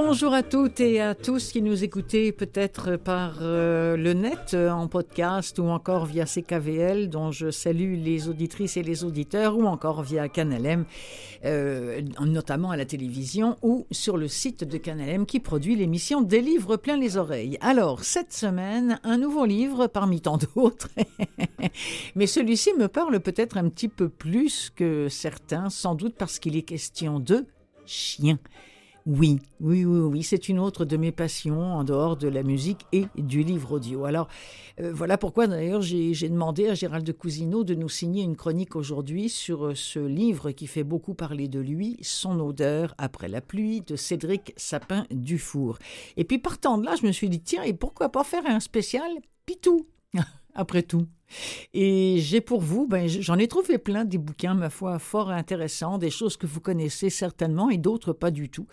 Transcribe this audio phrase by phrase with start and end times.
[0.00, 4.70] Bonjour à toutes et à tous qui nous écoutez peut-être par euh, le net, euh,
[4.70, 9.64] en podcast ou encore via CKVL, dont je salue les auditrices et les auditeurs, ou
[9.64, 10.84] encore via Canalem,
[11.44, 16.42] euh, notamment à la télévision ou sur le site de Canalem qui produit l'émission Des
[16.42, 17.58] livres plein les oreilles.
[17.60, 20.90] Alors, cette semaine, un nouveau livre parmi tant d'autres,
[22.14, 26.56] mais celui-ci me parle peut-être un petit peu plus que certains, sans doute parce qu'il
[26.56, 27.46] est question de
[27.84, 28.38] chiens.
[29.08, 32.84] Oui, oui, oui, oui, c'est une autre de mes passions en dehors de la musique
[32.92, 34.04] et du livre audio.
[34.04, 34.28] Alors,
[34.80, 38.76] euh, voilà pourquoi d'ailleurs j'ai demandé à Gérald de Cousineau de nous signer une chronique
[38.76, 43.40] aujourd'hui sur euh, ce livre qui fait beaucoup parler de lui, Son odeur après la
[43.40, 45.78] pluie, de Cédric Sapin-Dufour.
[46.18, 48.60] Et puis partant de là, je me suis dit, tiens, et pourquoi pas faire un
[48.60, 49.10] spécial
[49.46, 49.86] Pitou
[50.54, 51.06] après tout?
[51.74, 55.98] Et j'ai pour vous, ben, j'en ai trouvé plein des bouquins, ma foi, fort intéressants,
[55.98, 58.66] des choses que vous connaissez certainement et d'autres pas du tout.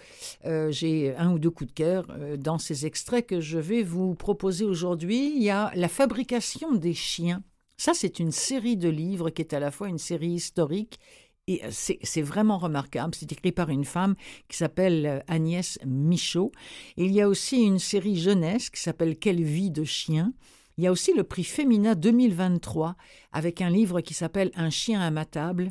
[0.45, 3.83] Euh, j'ai un ou deux coups de cœur euh, dans ces extraits que je vais
[3.83, 5.33] vous proposer aujourd'hui.
[5.35, 7.43] Il y a La fabrication des chiens.
[7.77, 10.99] Ça, c'est une série de livres qui est à la fois une série historique
[11.47, 13.13] et euh, c'est vraiment remarquable.
[13.13, 14.15] C'est écrit par une femme
[14.47, 16.51] qui s'appelle Agnès Michaud.
[16.97, 20.33] il y a aussi une série jeunesse qui s'appelle Quelle vie de chien?
[20.77, 22.95] Il y a aussi le prix Femina 2023
[23.31, 25.69] avec un livre qui s'appelle Un chien à ma table.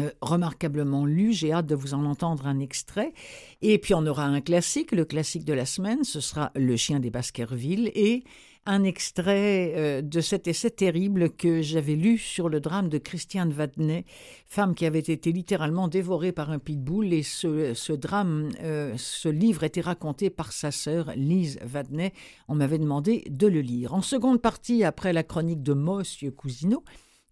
[0.00, 3.12] Euh, remarquablement lu, j'ai hâte de vous en entendre un extrait.
[3.60, 7.00] Et puis on aura un classique, le classique de la semaine, ce sera Le chien
[7.00, 8.24] des Baskerville et
[8.64, 13.50] un extrait euh, de cet essai terrible que j'avais lu sur le drame de Christiane
[13.50, 14.04] Vadney,
[14.46, 17.12] femme qui avait été littéralement dévorée par un pitbull.
[17.12, 22.12] Et ce, drame, euh, ce livre était raconté par sa sœur Lise Vadney.
[22.48, 23.94] On m'avait demandé de le lire.
[23.94, 26.84] En seconde partie, après la chronique de Monsieur Cousineau,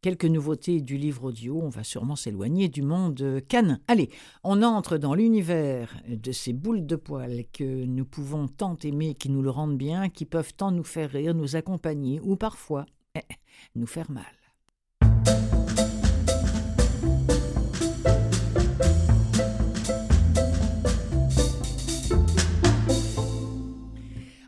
[0.03, 3.81] Quelques nouveautés du livre audio, on va sûrement s'éloigner du monde canin.
[3.87, 4.09] Allez,
[4.43, 9.29] on entre dans l'univers de ces boules de poils que nous pouvons tant aimer, qui
[9.29, 12.87] nous le rendent bien, qui peuvent tant nous faire rire, nous accompagner ou parfois
[13.75, 14.40] nous faire mal.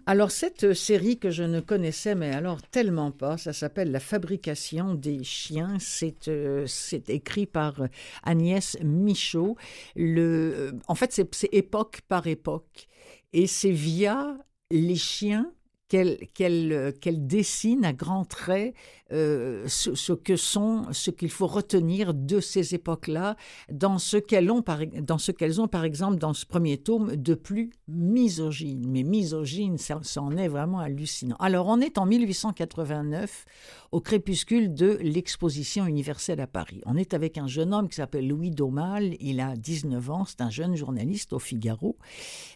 [0.04, 4.94] Alors cette série que je ne connaissais mais alors tellement pas, ça s'appelle La fabrication
[4.94, 5.76] des chiens.
[5.78, 6.66] C'est euh,
[7.06, 7.82] écrit par
[8.24, 9.56] Agnès Michaud.
[9.94, 12.88] Le, euh, en fait, c'est époque par époque.
[13.32, 14.36] Et c'est via
[14.72, 15.52] les chiens
[15.92, 18.74] qu'elle dessine à grands traits
[19.12, 23.36] euh, ce, que sont, ce qu'il faut retenir de ces époques-là,
[23.70, 27.16] dans ce qu'elles ont, par, dans ce qu'elles ont par exemple dans ce premier tome
[27.16, 28.86] de plus misogyne.
[28.88, 31.36] Mais misogyne, ça, ça en est vraiment hallucinant.
[31.40, 33.44] Alors on est en 1889
[33.92, 36.80] au crépuscule de l'exposition universelle à Paris.
[36.86, 40.40] On est avec un jeune homme qui s'appelle Louis Daumal, il a 19 ans, c'est
[40.40, 41.98] un jeune journaliste au Figaro,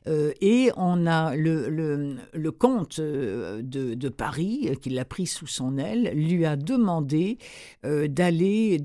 [0.08, 5.46] euh, et on a le, le, le comte euh, de, Paris, qui l'a pris sous
[5.46, 7.38] son aile, lui a demandé
[7.84, 8.78] euh, d'aller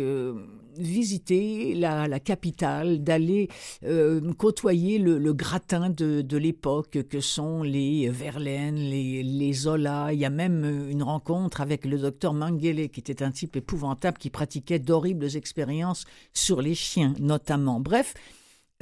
[0.00, 0.34] euh,
[0.78, 3.48] visiter la, capitale, d'aller
[3.84, 10.12] euh, côtoyer le, gratin de, l'époque que sont les Verlaine, les, les, Zola.
[10.12, 14.18] Il y a même une rencontre avec le docteur Mengele, qui était un type épouvantable
[14.18, 17.80] qui pratiquait d'horribles expériences sur les chiens notamment.
[17.80, 18.14] Bref,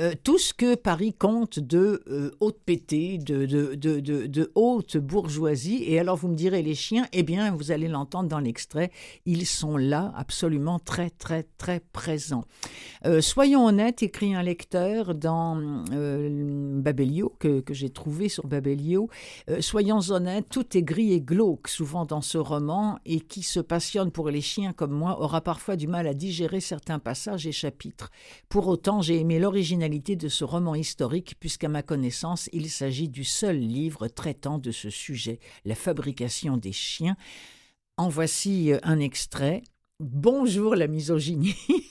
[0.00, 5.84] euh, tout ce que Paris compte de euh, haute pété, de, haute bourgeoisie.
[5.87, 8.91] Et alors vous me direz, les chiens, eh bien, vous allez l'entendre dans l'extrait,
[9.27, 12.44] ils sont là, absolument très, très, très présents.
[13.05, 15.56] Euh, soyons honnêtes, écrit un lecteur dans
[15.91, 19.10] Babelio, que, que j'ai trouvé sur Babelio,
[19.60, 24.10] soyons honnêtes, tout est gris et glauque souvent dans ce roman, et qui se passionne
[24.10, 28.10] pour les chiens comme moi aura parfois du mal à digérer certains passages et chapitres.
[28.49, 33.25] Pour autant, j'ai aimé l'originalité de ce roman historique, puisqu'à ma connaissance, il s'agit du
[33.25, 37.16] seul livre traitant de ce sujet, la fabrication des chiens.
[37.97, 39.63] En voici euh, un extrait.
[39.98, 41.57] Bonjour la misogynie.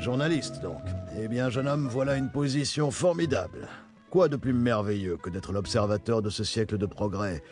[0.00, 0.82] Journaliste donc.
[1.16, 3.68] Eh bien, jeune homme, voilà une position formidable.
[4.12, 7.42] Quoi de plus merveilleux que d'être l'observateur de ce siècle de progrès,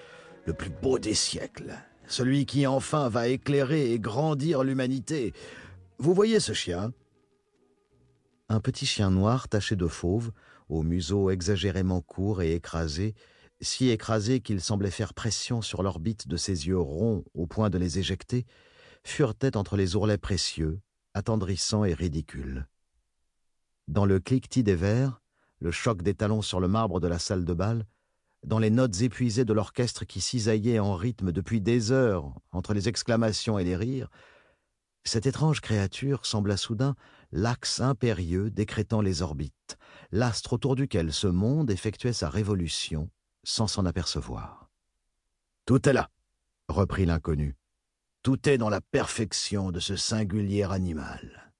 [0.44, 1.72] le plus beau des siècles,
[2.06, 5.32] celui qui enfin va éclairer et grandir l'humanité?
[5.96, 6.92] Vous voyez ce chien?
[8.50, 10.32] Un petit chien noir taché de fauve,
[10.68, 13.14] au museau exagérément court et écrasé,
[13.62, 17.78] si écrasés qu'ils semblaient faire pression sur l'orbite de ses yeux ronds au point de
[17.78, 18.44] les éjecter,
[19.02, 20.78] furetaient entre les ourlets précieux,
[21.14, 22.66] attendrissants et ridicules.
[23.88, 25.22] Dans le cliquetis des verres,
[25.60, 27.86] le choc des talons sur le marbre de la salle de bal,
[28.44, 32.88] dans les notes épuisées de l'orchestre qui cisaillait en rythme depuis des heures entre les
[32.88, 34.08] exclamations et les rires,
[35.04, 36.94] cette étrange créature sembla soudain
[37.32, 39.78] l'axe impérieux décrétant les orbites,
[40.10, 43.10] l'astre autour duquel ce monde effectuait sa révolution
[43.44, 44.70] sans s'en apercevoir.
[45.66, 46.10] Tout est là,
[46.68, 47.56] reprit l'inconnu.
[48.22, 51.52] Tout est dans la perfection de ce singulier animal.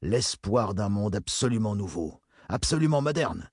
[0.00, 3.50] L'espoir d'un monde absolument nouveau, absolument moderne.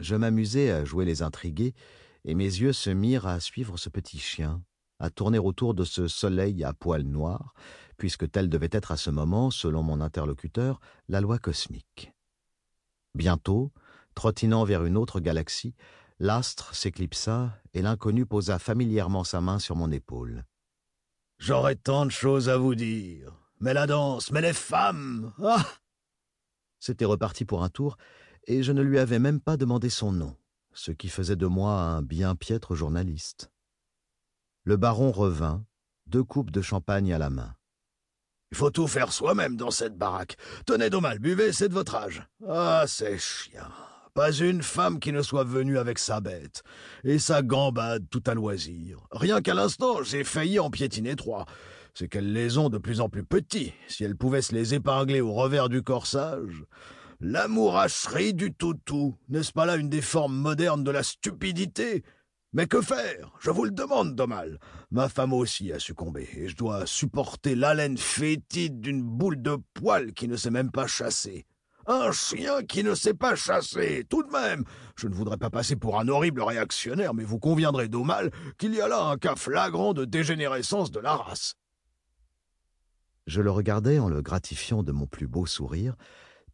[0.00, 1.74] Je m'amusai à jouer les intrigués,
[2.24, 4.62] et mes yeux se mirent à suivre ce petit chien,
[4.98, 7.54] à tourner autour de ce soleil à poils noirs,
[7.96, 12.12] puisque telle devait être à ce moment, selon mon interlocuteur, la loi cosmique.
[13.14, 13.72] Bientôt,
[14.14, 15.74] trottinant vers une autre galaxie,
[16.18, 20.44] l'astre s'éclipsa et l'inconnu posa familièrement sa main sur mon épaule.
[21.38, 23.32] J'aurais tant de choses à vous dire.
[23.60, 25.64] Mais la danse, mais les femmes Ah
[26.78, 27.96] C'était reparti pour un tour,
[28.46, 30.36] et je ne lui avais même pas demandé son nom,
[30.72, 33.50] ce qui faisait de moi un bien piètre journaliste.
[34.64, 35.64] Le baron revint,
[36.06, 37.54] deux coupes de champagne à la main.
[38.50, 40.36] Il faut tout faire soi-même dans cette baraque.
[40.64, 42.26] Tenez, Domal, buvez, c'est de votre âge.
[42.46, 43.68] Ah, c'est chiant.
[44.14, 46.62] Pas une femme qui ne soit venue avec sa bête.
[47.04, 49.06] Et sa gambade tout à loisir.
[49.10, 51.44] Rien qu'à l'instant, j'ai failli en piétiner trois.
[51.98, 53.72] C'est qu'elles les ont de plus en plus petits.
[53.88, 56.62] Si elles pouvaient se les épingler au revers du corsage.
[57.18, 62.04] L'amouracherie du toutou, n'est-ce pas là une des formes modernes de la stupidité?
[62.52, 63.32] Mais que faire?
[63.40, 64.60] Je vous le demande, Domal.
[64.92, 70.12] Ma femme aussi a succombé, et je dois supporter l'haleine fétide d'une boule de poil
[70.12, 71.46] qui ne sait même pas chasser.
[71.88, 74.62] Un chien qui ne sait pas chasser, tout de même.
[74.94, 78.80] Je ne voudrais pas passer pour un horrible réactionnaire, mais vous conviendrez, Domal, qu'il y
[78.80, 81.56] a là un cas flagrant de dégénérescence de la race.
[83.28, 85.96] Je le regardais en le gratifiant de mon plus beau sourire,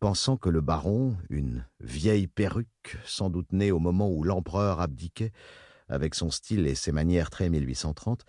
[0.00, 5.30] pensant que le baron, une vieille perruque, sans doute née au moment où l'empereur abdiquait,
[5.88, 8.24] avec son style et ses manières très 1830,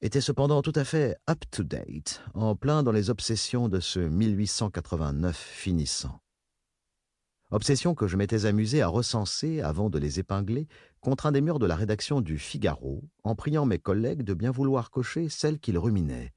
[0.00, 6.18] était cependant tout à fait up-to-date, en plein dans les obsessions de ce 1889 finissant.
[7.50, 10.66] Obsession que je m'étais amusé à recenser avant de les épingler
[11.02, 14.50] contre un des murs de la rédaction du Figaro, en priant mes collègues de bien
[14.50, 16.32] vouloir cocher celles qu'ils ruminaient.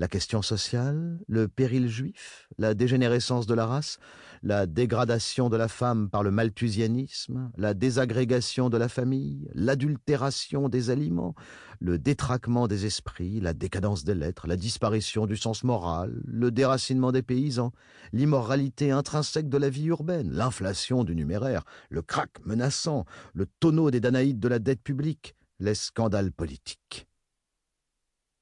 [0.00, 3.98] La question sociale, le péril juif, la dégénérescence de la race,
[4.42, 10.90] la dégradation de la femme par le malthusianisme, la désagrégation de la famille, l'adultération des
[10.90, 11.36] aliments,
[11.78, 17.12] le détraquement des esprits, la décadence des lettres, la disparition du sens moral, le déracinement
[17.12, 17.70] des paysans,
[18.12, 24.00] l'immoralité intrinsèque de la vie urbaine, l'inflation du numéraire, le crack menaçant, le tonneau des
[24.00, 27.06] Danaïdes de la dette publique, les scandales politiques.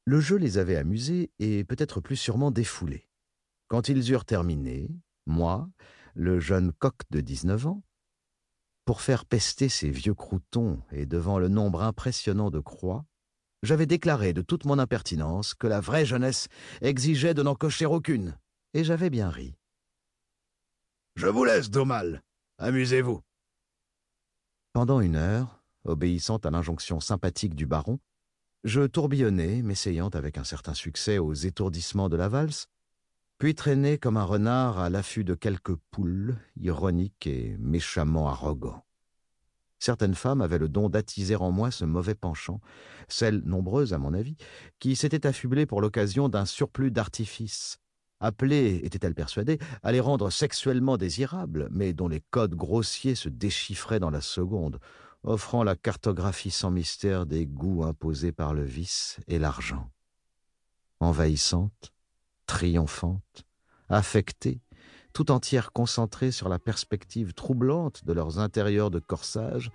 [0.04, 3.08] Le jeu les avait amusés et peut-être plus sûrement défoulés.
[3.68, 4.90] Quand ils eurent terminé,
[5.26, 5.70] moi,
[6.14, 7.82] le jeune coq de dix-neuf ans,
[8.84, 13.04] pour faire pester ces vieux croutons et devant le nombre impressionnant de croix,
[13.62, 16.48] j'avais déclaré de toute mon impertinence que la vraie jeunesse
[16.80, 18.36] exigeait de n'en cocher aucune,
[18.74, 19.54] et j'avais bien ri.
[21.14, 22.22] Je vous laisse, Domal.
[22.58, 23.20] Amusez-vous.
[24.72, 28.00] Pendant une heure, obéissant à l'injonction sympathique du baron,
[28.64, 32.68] je tourbillonnais, m'essayant avec un certain succès aux étourdissements de la valse,
[33.38, 38.84] puis traînais comme un renard à l'affût de quelques poules, ironiques et méchamment arrogants.
[39.80, 42.60] Certaines femmes avaient le don d'attiser en moi ce mauvais penchant,
[43.08, 44.36] celles nombreuses à mon avis,
[44.78, 47.80] qui s'étaient affublées pour l'occasion d'un surplus d'artifice,
[48.20, 53.98] appelées, étaient-elles persuadées, à les rendre sexuellement désirables, mais dont les codes grossiers se déchiffraient
[53.98, 54.78] dans la seconde,
[55.24, 59.90] offrant la cartographie sans mystère des goûts imposés par le vice et l'argent.
[61.00, 61.92] Envahissante,
[62.46, 63.44] triomphante,
[63.88, 64.60] affectée,
[65.12, 69.70] tout entière concentrée sur la perspective troublante de leurs intérieurs de corsage,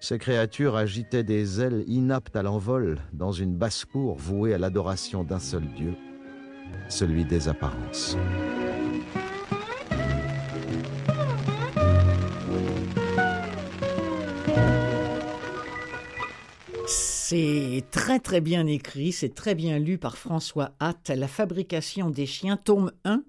[0.00, 5.40] ces créatures agitaient des ailes inaptes à l'envol dans une basse-cour vouée à l'adoration d'un
[5.40, 5.96] seul Dieu,
[6.88, 8.16] celui des apparences.
[17.30, 21.10] C'est très très bien écrit, c'est très bien lu par François Hatt.
[21.10, 23.22] La fabrication des chiens, tome 1,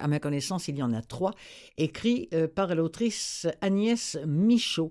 [0.00, 1.30] à ma connaissance il y en a trois,
[1.78, 4.90] écrit euh, par l'autrice Agnès Michaud.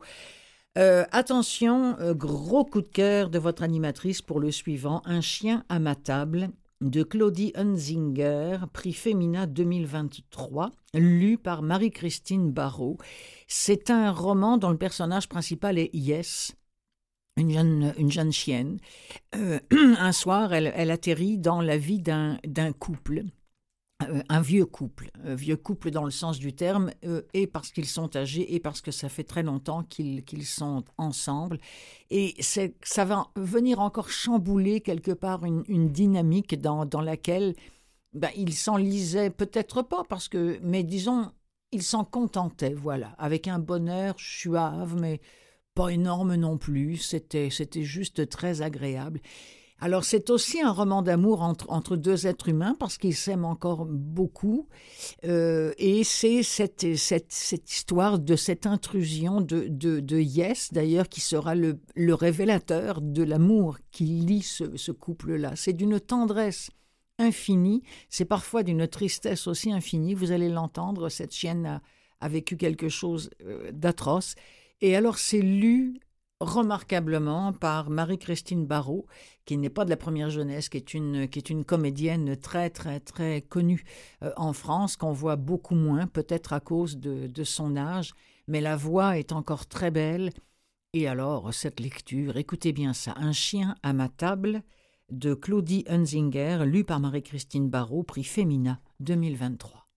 [0.77, 5.65] Euh, attention, euh, gros coup de cœur de votre animatrice pour le suivant, Un chien
[5.67, 6.47] à ma table
[6.79, 12.97] de Claudie Hunzinger, prix Femina 2023, lu par Marie-Christine Barrault.
[13.45, 16.55] C'est un roman dont le personnage principal est Yes,
[17.37, 18.79] une jeune, une jeune chienne.
[19.35, 22.37] Euh, un soir, elle, elle, atterrit dans la vie d'un
[22.77, 23.23] couple.
[24.09, 27.87] Euh, un vieux couple, vieux couple dans le sens du terme, euh, et parce qu'ils
[27.87, 31.59] sont âgés, et parce que ça fait très longtemps qu'ils sont ensemble.
[32.09, 37.55] Et ça va venir encore chambouler quelque part une, une dynamique dans, dans laquelle
[38.13, 41.31] ben, ils s'enlisaient peut-être pas, parce que, mais disons,
[41.71, 45.21] ils s'en contentaient, voilà, avec un bonheur suave, mais
[45.75, 47.49] pas énorme non plus, c'était
[47.83, 49.19] juste très agréable.
[49.83, 53.85] Alors c'est aussi un roman d'amour entre, entre, deux êtres humains parce qu'ils s'aiment encore
[53.85, 54.69] beaucoup
[55.25, 61.09] euh, et c'est cette, cette, cette, histoire de cette intrusion de, de, de Yes d'ailleurs
[61.09, 65.57] qui sera le, le, révélateur de l'amour qui lie ce, couple-là.
[65.57, 66.69] C'est d'une tendresse
[67.19, 71.81] infinie, c'est parfois d'une tristesse aussi infinie, vous allez l'entendre, cette chienne a,
[72.21, 74.35] a, vécu quelque chose euh, d'atroce
[74.83, 75.99] et alors c'est lu
[76.41, 79.05] remarquablement par Marie-Christine Barrault,
[79.45, 82.69] qui n'est pas de la première jeunesse, qui est une, qui est une comédienne très
[82.69, 83.85] très très connue
[84.23, 88.13] euh, en France, qu'on voit beaucoup moins, peut-être à cause de, de son âge,
[88.47, 90.31] mais la voix est encore très belle.
[90.91, 94.63] Et alors, cette lecture, écoutez bien ça, Un chien à ma table
[95.09, 99.87] de Claudie Hunzinger, lu par Marie-Christine Barrault, prix Femina 2023.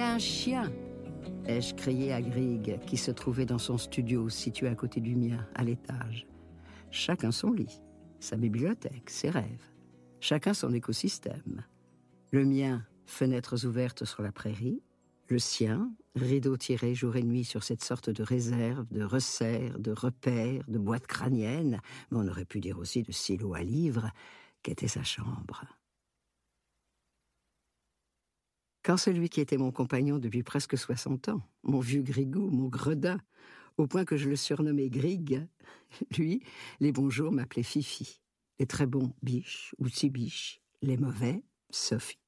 [0.00, 0.70] A un chien
[1.48, 5.46] ai-je crié à Grieg, qui se trouvait dans son studio situé à côté du mien,
[5.54, 6.26] à l'étage.
[6.90, 7.80] Chacun son lit,
[8.20, 9.72] sa bibliothèque, ses rêves.
[10.20, 11.64] Chacun son écosystème.
[12.30, 14.82] Le mien, fenêtres ouvertes sur la prairie.
[15.28, 19.92] Le sien, rideau tiré jour et nuit sur cette sorte de réserve, de resserre, de
[19.92, 24.10] repère, de boîte crânienne, mais on aurait pu dire aussi de silo à livres,
[24.62, 25.64] qu'était sa chambre.
[28.88, 33.20] Quand celui qui était mon compagnon depuis presque soixante ans, mon vieux Grigou, mon gredin,
[33.76, 35.46] au point que je le surnommais Grig,
[36.16, 36.42] lui,
[36.80, 38.22] les bons jours m'appelaient Fifi,
[38.58, 42.18] les très bons Biche ou Tibiche, les mauvais Sophie.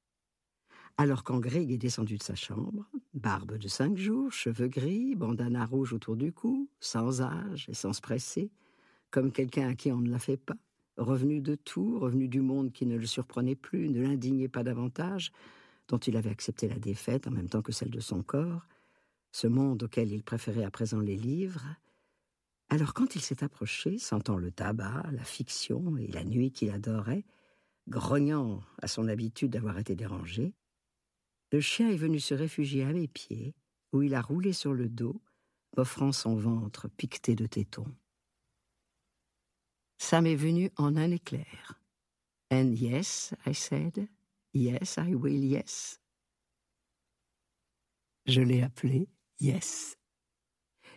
[0.97, 5.65] Alors quand Grig est descendu de sa chambre, barbe de cinq jours, cheveux gris, bandana
[5.65, 8.51] rouge autour du cou, sans âge et sans se presser,
[9.09, 10.57] comme quelqu'un à qui on ne la fait pas,
[10.97, 15.31] revenu de tout, revenu du monde qui ne le surprenait plus, ne l'indignait pas davantage,
[15.91, 18.65] dont il avait accepté la défaite en même temps que celle de son corps,
[19.33, 21.65] ce monde auquel il préférait à présent les livres,
[22.69, 27.25] alors quand il s'est approché, sentant le tabac, la fiction et la nuit qu'il adorait,
[27.89, 30.53] grognant à son habitude d'avoir été dérangé,
[31.51, 33.53] le chien est venu se réfugier à mes pieds,
[33.91, 35.21] où il a roulé sur le dos,
[35.75, 37.93] offrant son ventre piqueté de tétons.
[39.97, 41.81] Ça m'est venu en un éclair.
[42.49, 44.07] And yes, I said,
[44.53, 45.99] Yes, I will, yes.
[48.25, 49.07] Je l'ai appelé
[49.39, 49.97] Yes.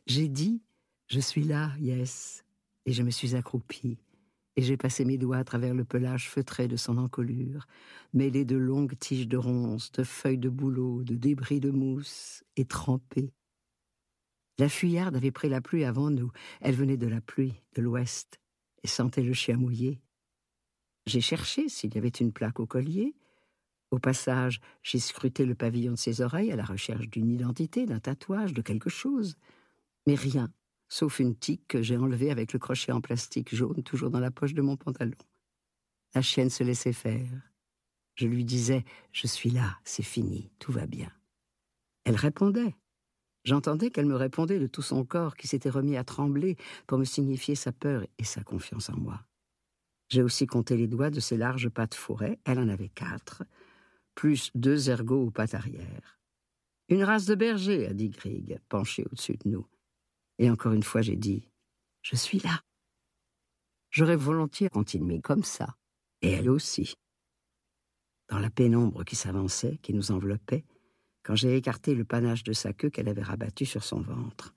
[0.06, 0.62] J'ai dit
[1.08, 2.44] Je suis là, Yes.
[2.86, 3.96] Et je me suis accroupie,
[4.56, 7.66] et j'ai passé mes doigts à travers le pelage feutré de son encolure,
[8.12, 12.66] mêlé de longues tiges de ronces, de feuilles de bouleau, de débris de mousse, et
[12.66, 13.32] trempé.
[14.58, 16.30] La fuyarde avait pris la pluie avant nous.
[16.60, 18.38] Elle venait de la pluie, de l'ouest,
[18.82, 20.00] et sentait le chien mouillé.
[21.06, 23.14] J'ai cherché s'il y avait une plaque au collier,
[23.94, 28.00] au passage, j'ai scruté le pavillon de ses oreilles à la recherche d'une identité, d'un
[28.00, 29.36] tatouage, de quelque chose.
[30.06, 30.52] Mais rien,
[30.88, 34.30] sauf une tique que j'ai enlevée avec le crochet en plastique jaune toujours dans la
[34.30, 35.16] poche de mon pantalon.
[36.14, 37.28] La chienne se laissait faire.
[38.14, 41.10] Je lui disais Je suis là, c'est fini, tout va bien.
[42.04, 42.74] Elle répondait.
[43.44, 47.04] J'entendais qu'elle me répondait de tout son corps qui s'était remis à trembler pour me
[47.04, 49.20] signifier sa peur et sa confiance en moi.
[50.08, 53.42] J'ai aussi compté les doigts de ses larges pattes fourrées, elle en avait quatre,
[54.14, 56.18] plus deux ergots aux pattes arrière.
[56.88, 59.66] Une race de berger, a dit Grieg, penché au-dessus de nous.
[60.38, 61.48] Et encore une fois, j'ai dit
[62.02, 62.62] Je suis là.
[63.90, 65.76] J'aurais volontiers continué comme ça,
[66.20, 66.94] et elle aussi.
[68.28, 70.64] Dans la pénombre qui s'avançait, qui nous enveloppait,
[71.22, 74.54] quand j'ai écarté le panache de sa queue qu'elle avait rabattu sur son ventre.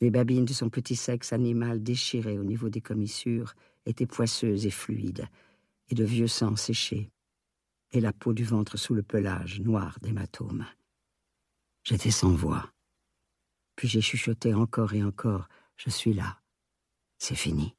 [0.00, 3.54] Les babines de son petit sexe animal déchiré au niveau des commissures
[3.86, 5.28] étaient poisseuses et fluides,
[5.90, 7.11] et de vieux sang séché
[7.92, 10.66] et la peau du ventre sous le pelage noir d'hématomes.
[11.84, 12.72] J'étais sans voix.
[13.76, 16.40] Puis j'ai chuchoté encore et encore Je suis là.
[17.18, 17.74] C'est fini.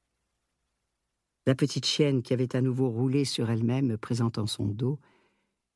[1.45, 4.99] La petite chienne qui avait à nouveau roulé sur elle-même, présentant son dos,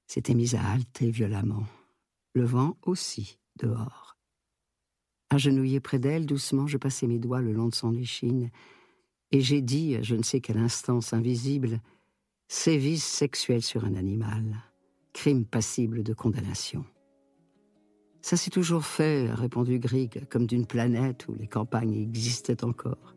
[0.07, 1.65] s'était mise à halter violemment.
[2.33, 4.17] Le vent aussi, dehors.
[5.29, 8.49] Agenouillé près d'elle, doucement, je passais mes doigts le long de son échine,
[9.31, 11.81] et j'ai dit, je ne sais quelle instance invisible,
[12.47, 14.43] sévice sexuel sur un animal,
[15.13, 16.85] crime passible de condamnation.
[18.21, 23.15] Ça s'est toujours fait, a répondu Grieg, comme d'une planète où les campagnes existaient encore.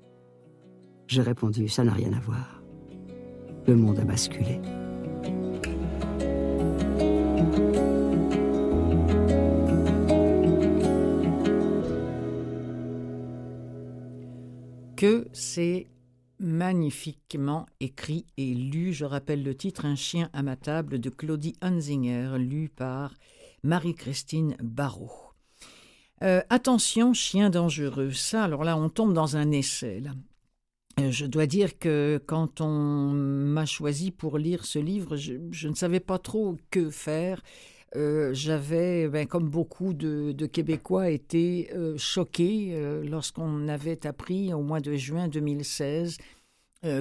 [1.06, 2.62] J'ai répondu, ça n'a rien à voir.
[3.66, 4.60] Le monde a basculé.
[14.96, 15.88] Que c'est
[16.40, 18.92] magnifiquement écrit et lu.
[18.92, 23.14] Je rappelle le titre Un chien à ma table de Claudie Hunzinger, lu par
[23.62, 25.34] Marie-Christine Barrault.
[26.22, 28.12] Euh, attention, chien dangereux.
[28.12, 30.02] Ça, alors là, on tombe dans un essai.
[30.98, 35.74] Euh, je dois dire que quand on m'a choisi pour lire ce livre, je, ne
[35.74, 37.42] savais pas trop que faire.
[37.96, 44.80] Euh, j'avais, ben, comme beaucoup de, Québécois, été euh, choqué lorsqu'on avait appris au mois
[44.80, 46.18] de juin 2016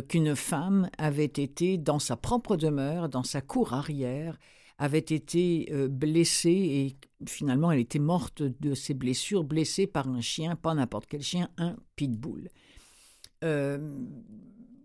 [0.10, 4.38] qu'une femme avait été dans sa propre demeure, dans sa cour arrière,
[4.78, 10.58] avait été blessée et finalement elle était morte de ses blessures, blessée par un chien,
[10.58, 12.50] pas n'importe quel chien, un pitbull.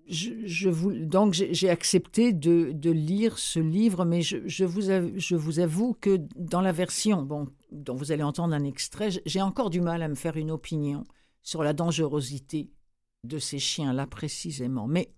[0.06, 0.68] Je,
[1.04, 7.22] donc j'ai accepté de, lire ce livre, mais je, vous avoue, que dans la version
[7.22, 11.04] dont vous allez entendre un extrait, j'ai encore du mal à me faire une opinion
[11.42, 12.70] sur la dangerosité
[13.24, 14.86] de ces chiens-là précisément.
[14.86, 15.14] Mais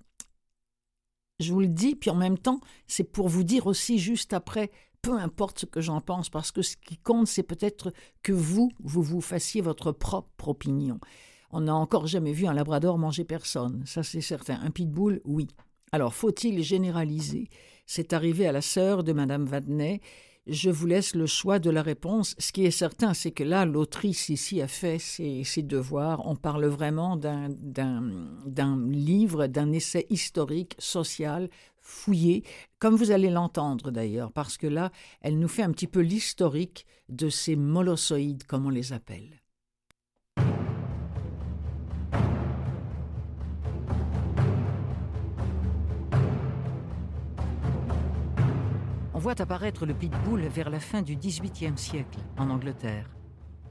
[1.41, 4.71] je vous le dis, puis en même temps, c'est pour vous dire aussi juste après,
[5.03, 8.71] peu importe ce que j'en pense, parce que ce qui compte, c'est peut-être que vous,
[8.81, 10.99] vous vous fassiez votre propre opinion.
[11.51, 14.59] On n'a encore jamais vu un labrador manger personne, ça c'est certain.
[14.63, 15.49] Un pitbull, oui.
[15.93, 17.49] Alors, faut-il généraliser?
[17.87, 20.01] C'est arrivé à la sœur de Madame Vadney.
[20.47, 22.35] Je vous laisse le choix de la réponse.
[22.39, 26.27] Ce qui est certain, c'est que là, l'autrice ici a fait ses, ses devoirs.
[26.27, 27.49] On parle vraiment d'un
[28.89, 31.49] livre, d'un essai historique, social,
[31.81, 32.43] fouillé,
[32.79, 36.85] comme vous allez l'entendre d'ailleurs, parce que là, elle nous fait un petit peu l'historique
[37.09, 39.41] de ces molossoïdes, comme on les appelle.
[49.27, 53.11] Voit apparaître le pitbull vers la fin du XVIIIe siècle en Angleterre.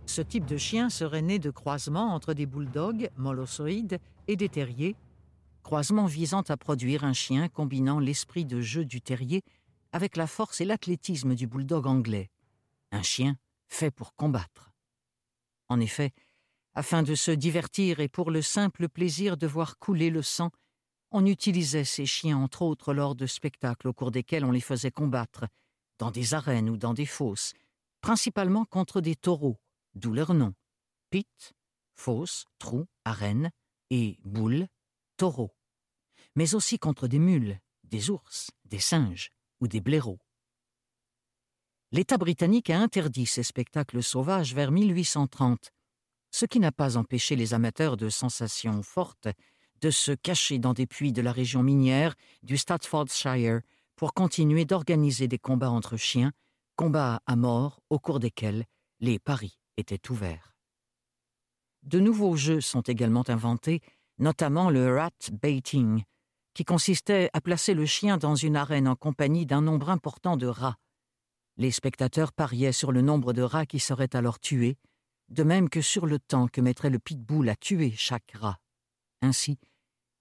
[0.05, 4.97] Ce type de chien serait né de croisements entre des bulldogs molossoïdes et des terriers,
[5.63, 9.43] croisement visant à produire un chien combinant l'esprit de jeu du terrier
[9.93, 12.29] avec la force et l'athlétisme du bulldog anglais,
[12.91, 13.37] un chien
[13.69, 14.73] fait pour combattre.
[15.69, 16.11] En effet,
[16.73, 20.51] afin de se divertir et pour le simple plaisir de voir couler le sang,
[21.11, 24.91] on utilisait ces chiens entre autres lors de spectacles au cours desquels on les faisait
[24.91, 25.45] combattre,
[25.97, 27.53] dans des arènes ou dans des fosses,
[28.01, 29.57] principalement contre des taureaux,
[29.93, 30.53] d'où leur nom
[31.09, 31.53] pit,
[31.93, 33.51] fosse, trou, arène,
[33.89, 34.67] et boule,
[35.17, 35.55] taureau,
[36.35, 40.19] mais aussi contre des mules, des ours, des singes ou des blaireaux.
[41.91, 45.71] L'État britannique a interdit ces spectacles sauvages vers 1830,
[46.31, 49.29] ce qui n'a pas empêché les amateurs de sensations fortes
[49.81, 53.61] de se cacher dans des puits de la région minière du Staffordshire
[53.95, 56.31] pour continuer d'organiser des combats entre chiens,
[56.75, 58.65] combats à mort au cours desquels
[58.99, 60.53] les paris étaient ouverts.
[61.83, 63.81] De nouveaux jeux sont également inventés,
[64.17, 66.03] notamment le rat baiting,
[66.53, 70.47] qui consistait à placer le chien dans une arène en compagnie d'un nombre important de
[70.47, 70.77] rats.
[71.57, 74.77] Les spectateurs pariaient sur le nombre de rats qui seraient alors tués,
[75.29, 78.59] de même que sur le temps que mettrait le pitbull à tuer chaque rat.
[79.25, 79.57] Ainsi,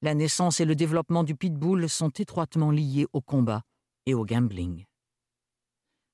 [0.01, 3.63] la naissance et le développement du pitbull sont étroitement liés au combat
[4.07, 4.87] et au gambling.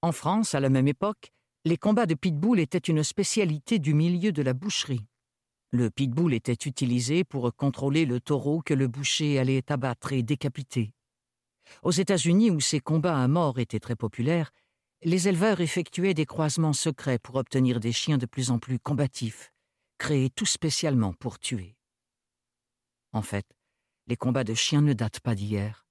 [0.03, 1.31] En France, à la même époque,
[1.65, 5.07] les combats de pitbull étaient une spécialité du milieu de la boucherie.
[5.71, 10.93] Le pitbull était utilisé pour contrôler le taureau que le boucher allait abattre et décapiter.
[11.85, 14.51] Aux États-Unis, où ces combats à mort étaient très populaires,
[15.05, 19.53] les éleveurs effectuaient des croisements secrets pour obtenir des chiens de plus en plus combatifs,
[19.99, 21.77] créés tout spécialement pour tuer.
[23.13, 23.47] En fait,
[24.07, 25.87] les combats de chiens ne datent pas d'hier.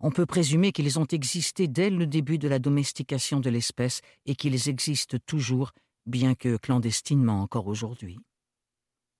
[0.00, 4.34] On peut présumer qu'ils ont existé dès le début de la domestication de l'espèce et
[4.34, 5.72] qu'ils existent toujours,
[6.06, 8.18] bien que clandestinement encore aujourd'hui.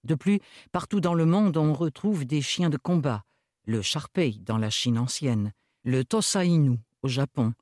[0.04, 0.40] De plus,
[0.72, 3.24] partout dans le monde on retrouve des chiens de combat,
[3.66, 5.52] le Sharpei dans la Chine ancienne,
[5.84, 7.54] le Tosa Inu au Japon,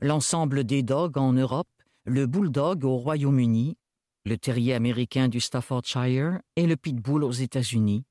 [0.00, 1.68] l'ensemble des dogs en Europe,
[2.04, 3.76] le bulldog au Royaume-Uni,
[4.24, 8.04] le terrier américain du Staffordshire et le pitbull aux États-Unis,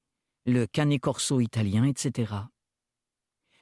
[0.46, 2.34] le cane corso italien, etc.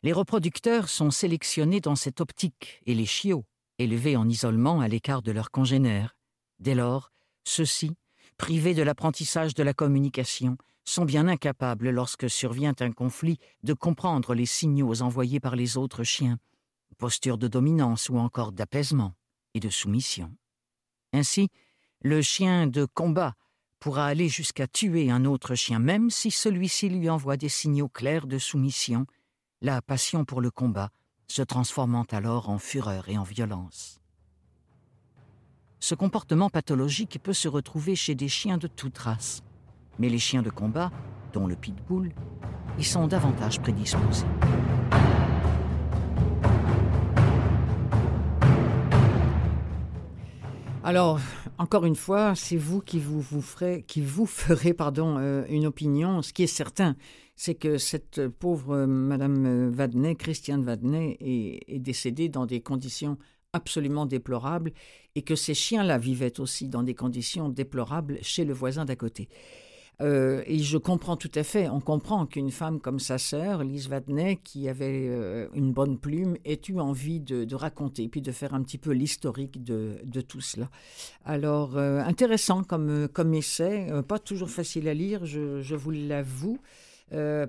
[0.02, 3.46] Les reproducteurs sont sélectionnés dans cette optique et les chiots,
[3.78, 6.16] élevés en isolement à l'écart de leurs congénères.
[6.60, 7.12] Dès lors,
[7.44, 7.98] ceux-ci,
[8.38, 14.34] privés de l'apprentissage de la communication, sont bien incapables, lorsque survient un conflit, de comprendre
[14.34, 16.40] les signaux envoyés par les autres chiens,
[16.98, 19.14] posture de dominance ou encore d'apaisement
[19.54, 20.34] et de soumission.
[21.14, 21.50] Ainsi,
[22.02, 23.36] le chien de combat
[23.80, 28.28] pourra aller jusqu'à tuer un autre chien, même si celui-ci lui envoie des signaux clairs
[28.28, 29.06] de soumission,
[29.62, 30.90] la passion pour le combat
[31.28, 34.00] se transformant alors en fureur et en violence.
[35.80, 39.44] Ce comportement pathologique peut se retrouver chez des chiens de toute race,
[39.98, 40.92] mais les chiens de combat,
[41.32, 42.12] dont le pitbull,
[42.78, 44.26] y sont davantage prédisposés.
[50.84, 51.20] Alors,
[51.58, 56.22] encore une fois, c'est vous qui vous, ferez, qui vous ferez pardon, euh, une opinion.
[56.22, 56.96] Ce qui est certain,
[57.36, 63.18] c'est que cette pauvre Madame Vadney, Christiane Vadney, est, est décédée dans des conditions
[63.52, 64.72] absolument déplorables
[65.16, 69.28] et que ces chiens-là vivaient aussi dans des conditions déplorables chez le voisin d'à côté.
[70.02, 73.90] Euh, et je comprends tout à fait, on comprend qu'une femme comme sa sœur, Lise
[73.90, 78.54] Vadney, qui avait euh, une bonne plume, ait eu envie de, raconter, puis de faire
[78.54, 80.70] un petit peu l'historique de, tout cela.
[81.26, 86.60] Alors, euh, intéressant comme, comme essai, pas toujours facile à lire, je, vous l'avoue.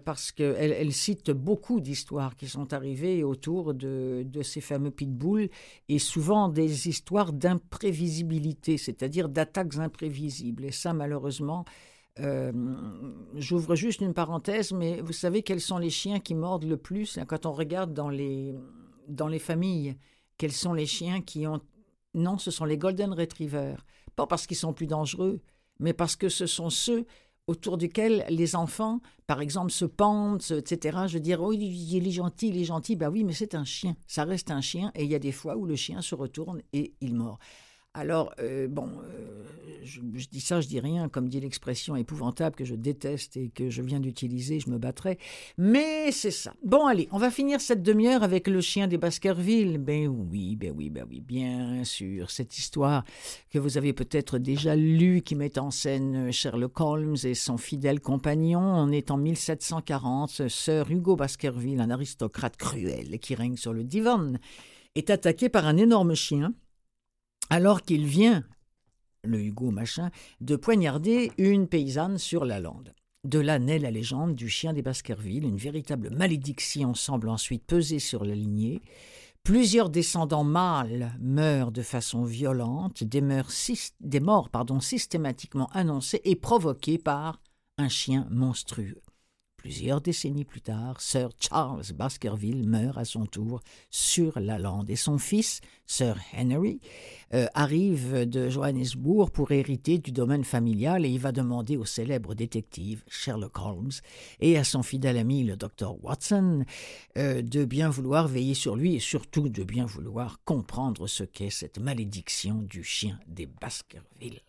[0.06, 5.50] Parce qu'elle elle cite beaucoup d'histoires qui sont arrivées autour de, de ces fameux pitbulls
[5.90, 10.64] et souvent des histoires d'imprévisibilité, c'est-à-dire d'attaques imprévisibles.
[10.64, 11.66] Et ça, malheureusement,
[12.20, 12.52] euh,
[13.34, 17.18] J'ouvre juste une parenthèse, mais vous savez quels sont les chiens qui mordent le plus
[17.28, 18.54] quand on regarde dans les,
[19.08, 19.96] dans les familles
[20.38, 21.60] Quels sont les chiens qui ont...
[22.14, 23.84] Non, ce sont les Golden Retrievers.
[24.16, 25.40] Pas parce qu'ils sont plus dangereux,
[25.78, 27.06] mais parce que ce sont ceux
[27.46, 30.98] autour duquel les enfants, par exemple, se pendent, etc.
[31.06, 32.96] Je veux dire, oh, il est gentil, il est gentil.
[32.96, 33.96] Ben oui, mais c'est un chien.
[34.06, 34.92] Ça reste un chien.
[34.94, 37.38] Et il y a des fois où le chien se retourne et il mord.
[37.92, 39.42] Alors, euh, bon, euh,
[39.82, 40.00] je,
[40.30, 43.82] dis ça, je dis rien, comme dit l'expression épouvantable que je déteste et que je
[43.82, 45.18] viens d'utiliser, je me battrai.
[45.58, 46.54] Mais c'est ça.
[46.62, 49.78] Bon, allez, on va finir cette demi-heure avec le chien des Baskerville.
[49.78, 52.30] Ben oui, ben oui, ben oui, bien sûr.
[52.30, 53.02] Cette histoire
[53.50, 57.98] que vous avez peut-être déjà lue, qui met en scène Sherlock Holmes et son fidèle
[57.98, 58.60] compagnon.
[58.60, 60.46] On est en 1740.
[60.48, 64.34] Sir Hugo Baskerville, un aristocrate cruel qui règne sur le divan,
[64.94, 66.54] est attaqué par un énorme chien
[67.50, 68.44] alors qu'il vient,
[69.24, 70.10] le Hugo machin,
[70.40, 72.94] de poignarder une paysanne sur la lande.
[73.24, 77.98] De là naît la légende du chien des Baskerville, une véritable malédiction semble ensuite peser
[77.98, 78.80] sur la lignée.
[79.42, 83.20] Plusieurs descendants mâles meurent de façon violente, des,
[84.20, 84.48] morts
[84.80, 87.40] systématiquement annoncées et provoquées par
[87.78, 89.02] un chien monstrueux.
[89.60, 94.96] Plusieurs décennies plus tard, Sir Charles Baskerville meurt à son tour sur la lande et
[94.96, 96.80] son fils, Sir Henry,
[97.34, 102.34] euh, arrive de Johannesburg pour hériter du domaine familial et il va demander au célèbre
[102.34, 103.90] détective Sherlock Holmes
[104.40, 106.64] et à son fidèle ami le docteur Watson
[107.18, 111.50] euh, de bien vouloir veiller sur lui et surtout de bien vouloir comprendre ce qu'est
[111.50, 114.40] cette malédiction du chien des Baskerville.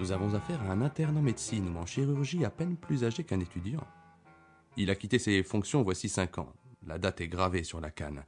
[0.00, 3.24] Nous avons affaire à un interne en médecine ou en chirurgie à peine plus âgé
[3.24, 3.86] qu'un étudiant.
[4.76, 6.52] Il a quitté ses fonctions voici cinq ans.
[6.86, 8.24] La date est gravée sur la canne.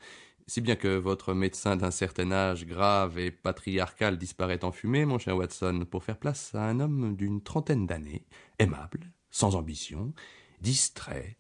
[0.47, 5.19] Si bien que votre médecin d'un certain âge grave et patriarcal disparaît en fumée, mon
[5.19, 8.25] cher Watson, pour faire place à un homme d'une trentaine d'années,
[8.61, 10.15] aimable, sans ambition,
[10.61, 11.37] distrait,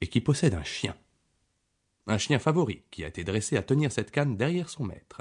[0.00, 0.96] et qui possède un chien.
[2.06, 5.20] Un chien favori qui a été dressé à tenir cette canne derrière son maître.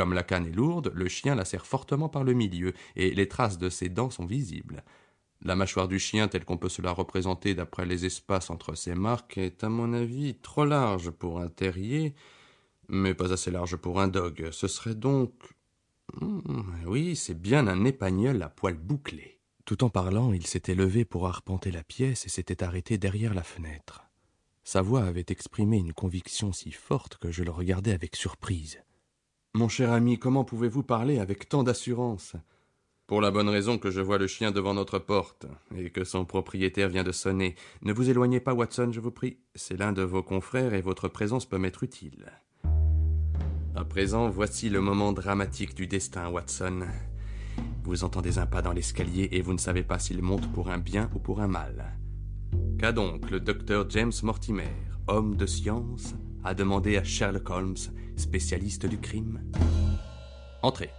[0.00, 3.28] Comme la canne est lourde, le chien la serre fortement par le milieu, et les
[3.28, 4.82] traces de ses dents sont visibles.
[5.42, 8.94] La mâchoire du chien, telle qu'on peut se la représenter d'après les espaces entre ses
[8.94, 12.14] marques, est, à mon avis, trop large pour un terrier,
[12.88, 14.48] mais pas assez large pour un dog.
[14.52, 15.34] Ce serait donc.
[16.18, 16.40] Hmm,
[16.86, 19.38] oui, c'est bien un épagnol à poils bouclés.
[19.66, 23.42] Tout en parlant, il s'était levé pour arpenter la pièce et s'était arrêté derrière la
[23.42, 24.00] fenêtre.
[24.64, 28.80] Sa voix avait exprimé une conviction si forte que je le regardais avec surprise.
[29.54, 32.36] Mon cher ami, comment pouvez-vous parler avec tant d'assurance?
[33.08, 36.24] Pour la bonne raison que je vois le chien devant notre porte, et que son
[36.24, 37.56] propriétaire vient de sonner.
[37.82, 39.38] Ne vous éloignez pas, Watson, je vous prie.
[39.56, 42.30] C'est l'un de vos confrères et votre présence peut m'être utile.
[43.74, 46.86] À présent, voici le moment dramatique du destin, Watson.
[47.82, 50.78] Vous entendez un pas dans l'escalier et vous ne savez pas s'il monte pour un
[50.78, 51.98] bien ou pour un mal.
[52.78, 54.70] Qu'a donc le docteur James Mortimer,
[55.08, 57.76] homme de science, a demandé à Sherlock Holmes
[58.16, 59.42] spécialiste du crime.
[60.62, 60.90] Entrez.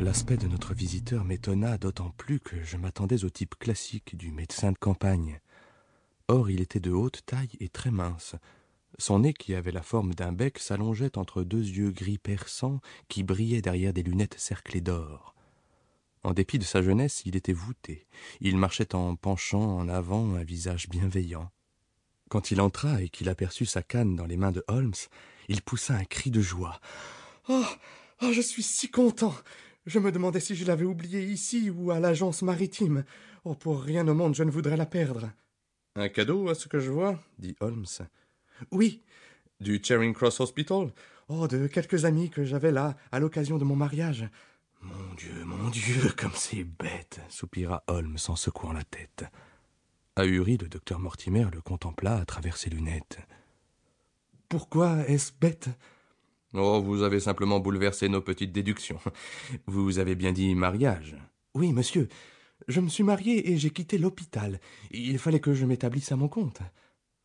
[0.00, 4.72] L'aspect de notre visiteur m'étonna d'autant plus que je m'attendais au type classique du médecin
[4.72, 5.40] de campagne.
[6.28, 8.36] Or, il était de haute taille et très mince.
[8.98, 13.22] Son nez, qui avait la forme d'un bec, s'allongeait entre deux yeux gris perçants qui
[13.22, 15.34] brillaient derrière des lunettes cerclées d'or.
[16.24, 18.06] En dépit de sa jeunesse, il était voûté.
[18.40, 21.50] Il marchait en penchant en avant un visage bienveillant.
[22.28, 24.94] Quand il entra et qu'il aperçut sa canne dans les mains de Holmes,
[25.48, 26.80] il poussa un cri de joie.
[27.48, 27.64] Oh.
[28.20, 29.34] Oh, je suis si content.
[29.86, 33.04] Je me demandais si je l'avais oubliée ici ou à l'agence maritime.
[33.44, 35.30] Oh, pour rien au monde, je ne voudrais la perdre.
[35.94, 37.86] Un cadeau, à ce que je vois, dit Holmes.
[38.72, 39.02] Oui.
[39.60, 40.92] Du Charing Cross Hospital?
[41.28, 44.28] Oh, de quelques amis que j'avais là, à l'occasion de mon mariage.
[44.80, 49.24] Mon Dieu, mon Dieu, comme c'est bête, soupira Holmes en secouant la tête.
[50.16, 53.18] Ahuri, le docteur Mortimer le contempla à travers ses lunettes.
[54.48, 55.68] Pourquoi est-ce bête?
[56.54, 58.98] Oh, vous avez simplement bouleversé nos petites déductions.
[59.66, 61.14] Vous avez bien dit mariage.
[61.54, 62.08] Oui, monsieur.
[62.68, 64.58] Je me suis marié et j'ai quitté l'hôpital.
[64.90, 66.60] Il fallait que je m'établisse à mon compte.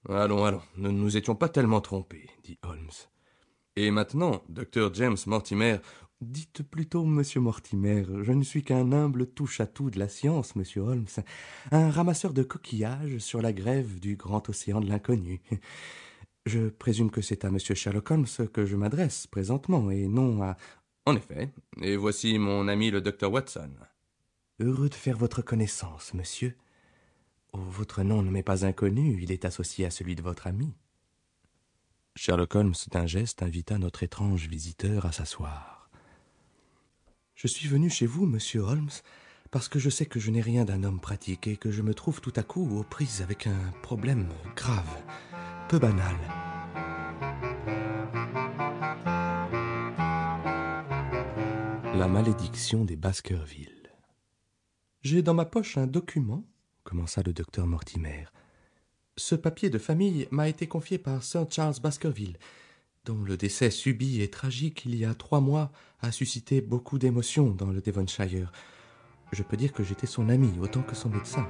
[0.10, 2.92] Allons, allons, nous ne nous étions pas tellement trompés, dit Holmes.
[3.78, 5.78] Et maintenant, docteur James Mortimer,
[6.24, 11.06] dites plutôt monsieur Mortimer, je ne suis qu'un humble touche-à-tout de la science, monsieur Holmes,
[11.72, 15.42] un ramasseur de coquillages sur la grève du grand océan de l'inconnu.
[16.46, 20.58] Je présume que c'est à monsieur Sherlock Holmes que je m'adresse présentement, et non à.
[21.06, 21.50] En effet,
[21.82, 23.72] et voici mon ami le docteur Watson.
[24.60, 26.56] Heureux de faire votre connaissance, monsieur.
[27.54, 30.74] Oh, votre nom ne m'est pas inconnu, il est associé à celui de votre ami.
[32.16, 35.73] Sherlock Holmes, d'un geste, invita notre étrange visiteur à s'asseoir.
[37.44, 38.88] Je suis venu chez vous, monsieur Holmes,
[39.52, 41.94] parce que je sais que je n'ai rien d'un homme pratique et que je me
[41.94, 45.04] trouve tout à coup aux prises avec un problème grave,
[45.68, 46.16] peu banal.
[51.98, 53.92] La malédiction des Baskerville.
[55.02, 56.46] J'ai dans ma poche un document,
[56.86, 58.24] commença le docteur Mortimer.
[59.18, 62.38] Ce papier de famille m'a été confié par Sir Charles Baskerville,
[63.06, 67.52] dont le décès subit et tragique il y a trois mois a suscité beaucoup d'émotions
[67.52, 68.52] dans le Devonshire.
[69.32, 71.48] Je peux dire que j'étais son ami autant que son médecin.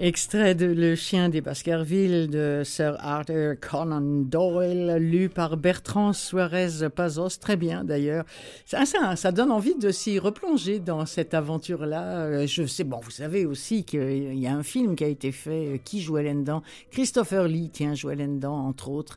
[0.00, 6.88] Extrait de Le chien des Baskerville de Sir Arthur Conan Doyle, lu par Bertrand Suarez
[6.92, 8.24] Pazos, très bien d'ailleurs.
[8.66, 12.24] Ça, donne envie de s'y replonger dans cette aventure-là.
[12.24, 15.30] Euh, je sais, bon, vous savez aussi qu'il y a un film qui a été
[15.30, 19.16] fait, euh, qui jouait là-dedans Christopher Lee, tiens, jouait là-dedans, entre autres.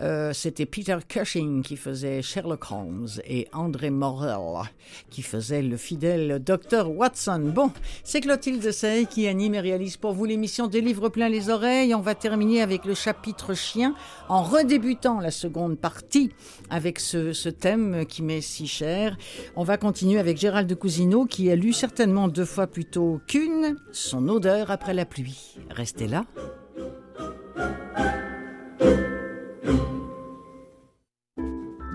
[0.00, 4.66] Euh, C'était Peter Cushing qui faisait Sherlock Holmes et André Morel
[5.08, 6.90] qui faisait le fidèle Dr.
[6.90, 7.52] Watson.
[7.54, 7.70] Bon,
[8.02, 11.94] c'est Clotilde Sey qui anime et réalise pour vous l'émission des livres plein les oreilles.
[11.94, 13.94] On va terminer avec le chapitre chien
[14.28, 16.30] en redébutant la seconde partie
[16.70, 19.16] avec ce, ce thème qui m'est si cher.
[19.56, 23.20] On va continuer avec Gérald de Cousineau qui a lu certainement deux fois plus tôt
[23.26, 25.56] qu'une son odeur après la pluie.
[25.70, 26.24] Restez là.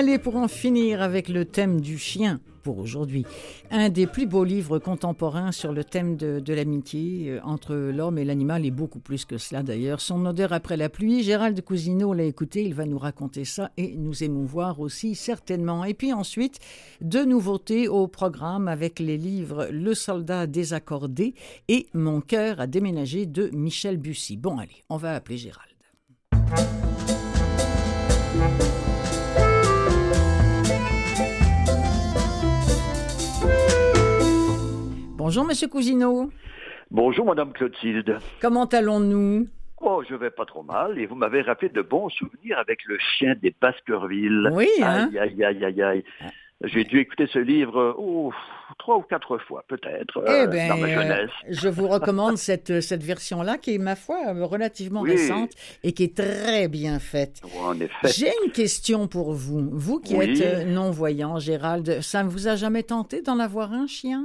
[0.00, 3.26] Allez, pour en finir avec le thème du chien pour aujourd'hui,
[3.70, 8.24] un des plus beaux livres contemporains sur le thème de, l'amitié euh, entre l'homme et
[8.24, 10.00] l'animal, et beaucoup plus que cela d'ailleurs.
[10.00, 13.94] Son odeur après la pluie, Gérald Cousineau l'a écouté, il va nous raconter ça et
[13.98, 15.84] nous émouvoir aussi certainement.
[15.84, 16.60] Et puis ensuite,
[17.02, 21.34] deux nouveautés au programme avec les livres Le soldat désaccordé
[21.68, 24.38] et Mon cœur a déménagé de Michel Bussy.
[24.38, 26.89] Bon allez, on va appeler Gérald.
[35.20, 36.30] Bonjour, Monsieur Cousineau.
[36.90, 38.16] Bonjour, Madame Clotilde.
[38.40, 39.46] Comment allons-nous?
[39.82, 40.98] Oh, je vais pas trop mal.
[40.98, 44.48] Et vous m'avez rappelé de bons souvenirs avec le chien des Baskerville.
[44.54, 45.10] Oui, hein?
[45.12, 46.04] Aïe, aïe, aïe, aïe, aïe.
[46.64, 48.32] J'ai dû écouter ce livre oh,
[48.78, 51.30] trois ou quatre fois, peut-être, eh euh, ben, dans ma jeunesse.
[51.44, 55.10] euh, je vous recommande cette, cette version-là qui est, ma foi, relativement Oui.
[55.10, 55.50] récente
[55.84, 57.42] et qui est très bien faite.
[57.62, 58.08] En effet.
[58.08, 59.68] J'ai une question pour vous.
[59.70, 60.30] Vous qui Oui.
[60.30, 64.24] êtes euh, non-voyant, Gérald, ça ne vous a jamais tenté d'en avoir un chien?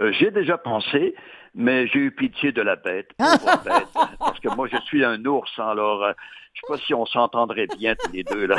[0.00, 1.14] Euh, J'ai déjà pensé,
[1.54, 5.24] mais j'ai eu pitié de la bête, pauvre bête, parce que moi, je suis un
[5.24, 6.12] ours, hein, alors euh,
[6.54, 8.56] je sais pas si on s'entendrait bien tous les deux, là.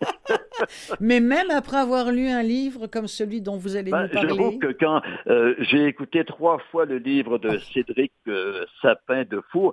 [1.00, 4.28] Mais même après avoir lu un livre comme celui dont vous allez Ben, nous parler.
[4.28, 9.40] J'avoue que quand euh, j'ai écouté trois fois le livre de Cédric euh, Sapin de
[9.52, 9.72] Four,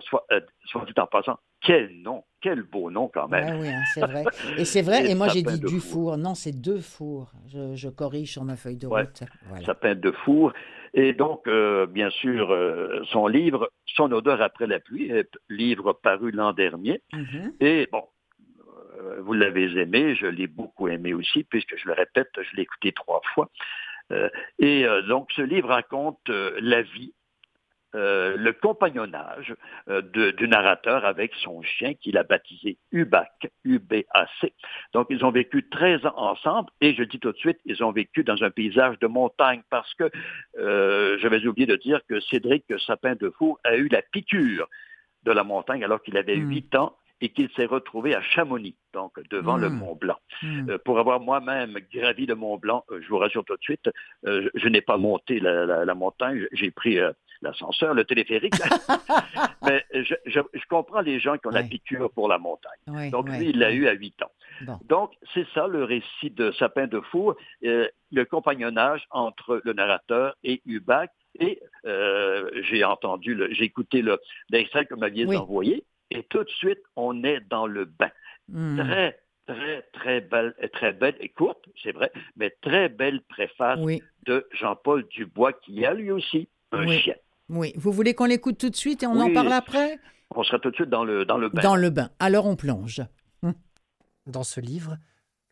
[0.00, 0.26] soit,
[0.64, 3.60] soit dit en passant, quel nom, quel beau nom quand même.
[3.60, 4.24] oui, hein, c'est vrai.
[4.58, 6.16] Et c'est vrai, et, moi j'ai dit du four.
[6.16, 7.30] Non, c'est deux fours.
[7.46, 9.22] Je, corrige sur ma feuille de route.
[9.48, 9.64] Voilà.
[9.64, 10.52] Sapin de four.
[10.94, 15.10] Et donc, euh, bien sûr, euh, son livre, Son odeur après la pluie,
[15.48, 17.02] livre paru l'an dernier.
[17.12, 17.52] Mm-hmm.
[17.60, 18.04] Et bon,
[18.98, 22.62] euh, vous l'avez aimé, je l'ai beaucoup aimé aussi, puisque je le répète, je l'ai
[22.62, 23.50] écouté trois fois.
[24.58, 27.14] et donc, ce livre raconte la vie
[27.94, 29.54] euh, le compagnonnage
[29.90, 30.00] euh,
[30.32, 34.54] du narrateur avec son chien qu'il a baptisé Ubac, U-B-A-C.
[34.94, 37.92] Donc, ils ont vécu 13 ans ensemble et je dis tout de suite, ils ont
[37.92, 40.10] vécu dans un paysage de montagne parce que
[40.58, 44.68] euh, je vais oublier de dire que Cédric Sapin de Four a eu la piqûre
[45.24, 46.78] de la montagne alors qu'il avait 8 hmm.
[46.78, 49.78] ans et qu'il s'est retrouvé à Chamonix, donc devant le hmm.
[49.78, 50.18] Mont Blanc.
[50.42, 50.78] Hmm.
[50.86, 53.90] pour avoir moi-même gravi le Mont Blanc, je vous rassure tout de suite,
[54.24, 56.98] je, n'ai pas monté la montagne, j'ai pris
[57.42, 58.54] l'ascenseur, le téléphérique.
[59.66, 63.10] Mais je, comprends les gens qui ont la piqûre pour la montagne.
[63.10, 64.76] Donc, lui, il l'a eu à 8 ans.
[64.84, 70.36] Donc, c'est ça le récit de Sapin de Four, euh, le compagnonnage entre le narrateur
[70.44, 71.10] et Hubac.
[71.38, 74.04] Et euh, j'ai entendu, j'ai écouté
[74.50, 78.10] l'extrait que vous m'aviez envoyé, et tout de suite, on est dans le bain.
[78.48, 78.76] Hmm.
[78.78, 83.80] Très, très, très belle, très belle et courte, c'est vrai, mais très belle préface
[84.26, 87.14] de Jean-Paul Dubois, qui a lui aussi un chien.
[87.52, 87.74] Oui.
[87.76, 90.00] Vous voulez qu'on l'écoute tout de suite et on en parle après?
[90.34, 91.62] On sera tout de suite dans le, dans le bain.
[91.62, 92.10] Dans le bain.
[92.18, 93.02] Alors on plonge.
[93.42, 93.54] Hum.
[94.26, 94.96] Dans ce livre,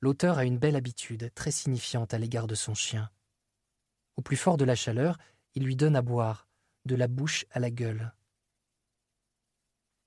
[0.01, 3.11] l'auteur a une belle habitude, très signifiante à l'égard de son chien.
[4.17, 5.19] Au plus fort de la chaleur,
[5.55, 6.49] il lui donne à boire,
[6.87, 8.13] de la bouche à la gueule.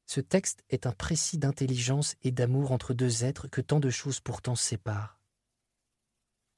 [0.07, 4.19] Ce texte est un précis d'intelligence et d'amour entre deux êtres que tant de choses
[4.19, 5.22] pourtant séparent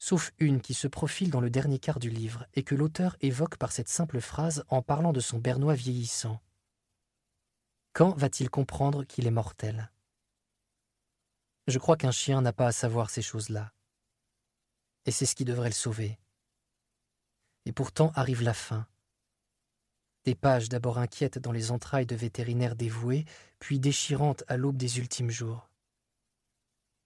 [0.05, 3.57] sauf une qui se profile dans le dernier quart du livre et que l'auteur évoque
[3.57, 6.39] par cette simple phrase en parlant de son bernois vieillissant.
[7.91, 9.91] Quand va-t-il comprendre qu'il est mortel?
[11.65, 13.73] Je crois qu'un chien n'a pas à savoir ces choses-là.
[15.05, 16.19] Et c'est ce qui devrait le sauver.
[17.65, 18.85] Et pourtant arrive la fin.
[20.23, 23.25] Des pages d'abord inquiètes dans les entrailles de vétérinaires dévoués,
[23.57, 25.67] puis déchirantes à l'aube des ultimes jours.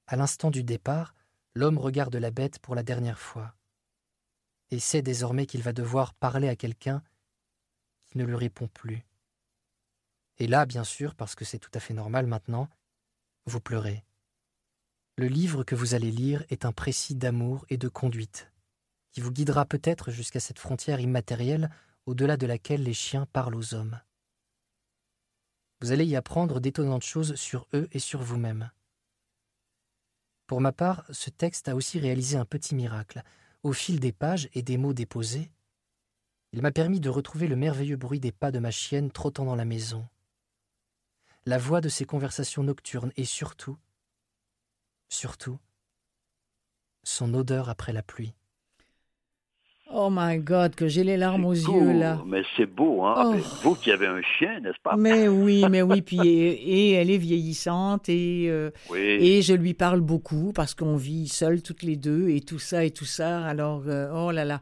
[0.05, 1.15] À l'instant du départ,
[1.55, 3.55] l'homme regarde la bête pour la dernière fois
[4.71, 7.03] et sait désormais qu'il va devoir parler à quelqu'un
[8.01, 9.05] qui ne lui répond plus.
[10.37, 12.69] Et là, bien sûr, parce que c'est tout à fait normal maintenant,
[13.45, 14.05] vous pleurez.
[15.17, 18.51] Le livre que vous allez lire est un précis d'amour et de conduite,
[19.11, 21.69] qui vous guidera peut-être jusqu'à cette frontière immatérielle
[22.05, 23.99] au-delà de laquelle les chiens parlent aux hommes.
[25.81, 28.71] Vous allez y apprendre d'étonnantes choses sur eux et sur vous-même.
[30.49, 33.21] Pour ma part, ce texte a aussi réalisé un petit miracle.
[33.61, 35.51] Au fil des pages et des mots déposés,
[36.53, 39.55] il m'a permis de retrouver le merveilleux bruit des pas de ma chienne trottant dans
[39.55, 40.07] la maison,
[41.45, 43.77] la voix de ses conversations nocturnes et surtout,
[45.07, 45.59] surtout,
[47.03, 48.33] son odeur après la pluie.
[49.91, 52.19] Oh my God, que j'ai les larmes aux yeux là.
[52.25, 53.33] Mais c'est beau, hein.
[53.33, 53.35] Oh.
[53.63, 54.95] Vous qui avez un chien, n'est-ce pas?
[54.95, 56.01] Mais oui, mais oui.
[56.03, 61.27] Puis et, elle est vieillissante et euh, et je lui parle beaucoup parce qu'on vit
[61.27, 63.43] seuls toutes les deux et tout ça et tout ça.
[63.43, 64.61] Alors euh, oh là là,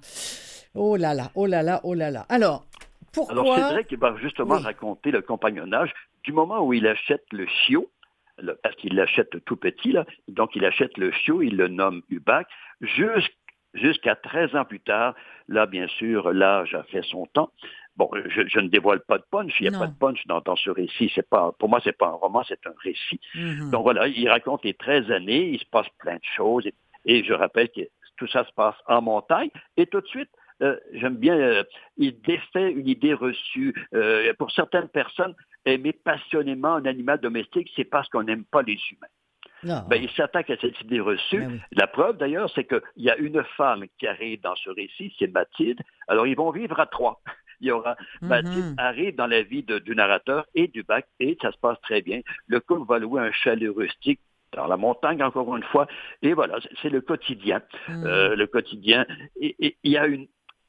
[0.75, 2.25] oh là là, oh là là, oh là là.
[2.29, 2.65] Alors
[3.11, 7.89] pourquoi Alors qu'il va justement raconter le compagnonnage du moment où il achète le chiot
[8.63, 10.05] parce qu'il l'achète tout petit, là.
[10.27, 12.47] Donc, il achète le chiot, il le nomme Ubac,
[12.81, 13.33] jusqu'à
[13.73, 15.15] jusqu'à 13 ans plus tard.
[15.47, 17.51] Là, bien sûr, l'âge a fait son temps.
[17.95, 20.69] Bon, je, ne dévoile pas de punch, il n'y a pas de punch dans, ce
[20.69, 21.11] récit.
[21.15, 23.19] C'est pas, pour moi, c'est pas un roman, c'est un récit.
[23.33, 23.71] Mhm.
[23.71, 26.67] Donc voilà, il raconte les 13 années, il se passe plein de choses.
[27.05, 27.81] Et, je rappelle que
[28.17, 29.49] tout ça se passe en montagne.
[29.77, 30.29] Et tout de suite,
[30.61, 31.63] euh, j'aime bien, euh,
[31.97, 33.73] il défait une idée reçue.
[33.95, 35.33] Euh, pour certaines personnes,
[35.65, 39.07] aimer passionnément un animal domestique, c'est parce qu'on n'aime pas les humains.
[39.63, 41.39] Ben, il s'attaque à cette idée reçue.
[41.39, 45.13] Ben La preuve, d'ailleurs, c'est qu'il y a une femme qui arrive dans ce récit,
[45.17, 45.81] c'est Mathilde.
[46.07, 47.21] Alors, ils vont vivre à trois.
[47.59, 48.27] Il y aura mm-hmm.
[48.27, 52.03] Mathilde arrive dans la vie du narrateur et du bac, et ça se passe très
[52.03, 52.21] bien.
[52.45, 54.19] Le couple va louer un chalet rustique
[54.53, 55.87] dans la montagne, encore une fois.
[56.21, 57.61] Et voilà, c'est le quotidien.
[57.87, 58.05] Mm.
[58.05, 59.07] Euh, le quotidien.
[59.41, 60.27] Et il y a une,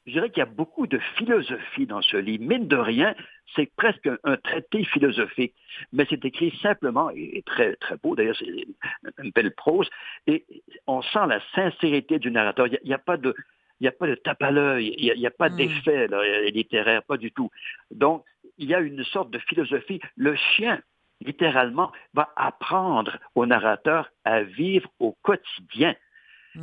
[0.09, 2.43] je dirais qu'il y a beaucoup de philosophie dans ce livre.
[2.43, 3.15] Mine de rien,
[3.55, 5.53] c'est presque un, traité philosophique,
[5.93, 8.15] mais c'est écrit simplement et, très très beau.
[8.15, 9.89] D'ailleurs, c'est une, belle prose
[10.27, 10.45] et
[10.87, 12.67] on sent la sincérité du narrateur.
[12.67, 13.35] Il n'y a, pas de
[13.79, 15.55] il n'y a pas de tape à l'œil, il n'y a, pas hmm.
[15.55, 16.07] d'effet
[16.51, 17.51] littéraire, pas du tout.
[17.91, 18.25] Donc,
[18.57, 20.01] il y a une sorte de philosophie.
[20.17, 20.81] Le chien,
[21.21, 25.95] littéralement, va apprendre au narrateur à vivre au quotidien.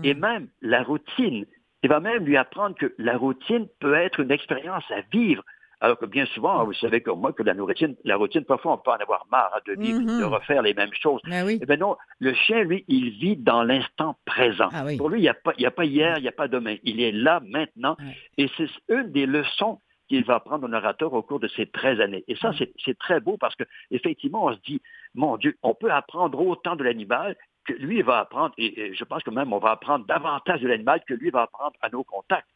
[0.03, 0.19] Et hmm.
[0.19, 1.47] même la routine,
[1.87, 5.43] il va même lui apprendre que la routine peut être une expérience à vivre
[5.81, 8.79] Alors que bien souvent, vous savez comme moi que la routine, la routine, parfois on
[8.79, 10.33] peut en avoir marre hein, de vivre, de Mhm.
[10.37, 11.21] refaire les mêmes choses.
[11.25, 11.59] Ben oui.
[11.63, 14.71] Eh bien non, le chien, lui, il vit dans l'instant présent.
[14.73, 14.97] Ah oui.
[14.97, 16.49] Pour lui, il n'y a, pas- il y a pas hier, il n'y a pas
[16.49, 16.77] demain.
[16.83, 17.95] Il est là maintenant.
[18.39, 22.01] Et c'est une des leçons qu'il va apprendre au narrateur au cours de ces 13
[22.01, 22.25] années.
[22.27, 24.81] Et ça, c'est- c'est très beau parce que effectivement, on se dit,
[25.15, 29.23] mon Dieu, on peut apprendre autant de l'animal que lui va apprendre, et, je pense
[29.23, 32.49] que même on va apprendre davantage de l'animal que lui va apprendre à nos contacts.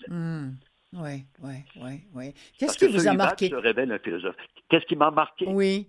[0.92, 2.34] Oui, oui, oui, oui.
[2.58, 3.48] Qu'est-ce qui que vous a marqué?
[3.48, 4.34] se révèle un philosophe.
[4.68, 5.46] Qu'est-ce qui m'a marqué?
[5.48, 5.88] Oui.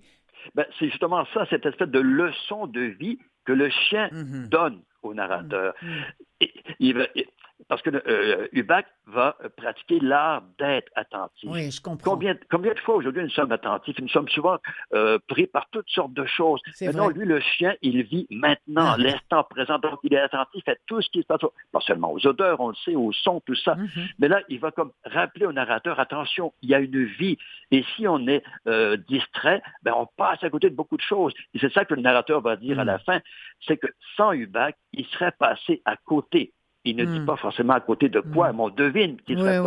[0.56, 4.48] Ben, c'est justement ça, cette espèce de leçon de vie que le chien Mhm.
[4.50, 5.74] donne au narrateur.
[5.82, 6.04] Mhm.
[6.42, 7.28] Et- il va- et-
[7.72, 11.50] parce que euh, Hubbard va pratiquer l'art d'être attentif.
[11.50, 12.12] Oui, je comprends.
[12.12, 13.98] Combien, combien de fois aujourd'hui nous sommes attentifs?
[14.02, 14.58] Nous sommes souvent
[14.94, 16.60] euh, pris par toutes sortes de choses.
[16.82, 17.14] Maintenant, vrai.
[17.14, 18.96] lui, le chien, il vit maintenant, Ah.
[18.98, 19.80] l'instant présent.
[19.80, 21.40] Donc, il est attentif à tout ce qui se passe.
[21.72, 23.76] Pas seulement aux odeurs, on le sait, aux sons, tout ça.
[23.76, 23.88] Mhm.
[24.20, 27.38] Mais là, il va comme rappeler au narrateur, attention, il y a une vie.
[27.72, 31.34] Et si on est euh, distrait, ben, on passe à côté de beaucoup de choses.
[31.54, 32.88] Et c'est ça que le narrateur va dire à Mm.
[32.88, 33.20] la fin,
[33.66, 36.52] c'est que sans Hubac, il serait passé à côté.
[36.84, 37.26] Il ne dit Mm.
[37.26, 39.62] pas forcément à côté de quoi, mais on devine qu'il serait à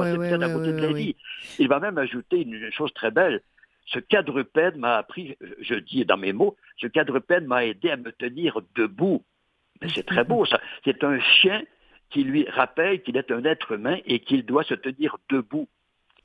[0.53, 1.15] côté de la vie.
[1.59, 3.41] Il va même ajouter une chose très belle.
[3.87, 8.11] Ce quadrupède m'a appris, je dis dans mes mots, ce quadrupède m'a aidé à me
[8.13, 9.23] tenir debout.
[9.81, 10.61] Mais c'est très beau, ça.
[10.85, 11.63] C'est un chien
[12.11, 15.69] qui lui rappelle qu'il est un être humain et qu'il doit se tenir debout.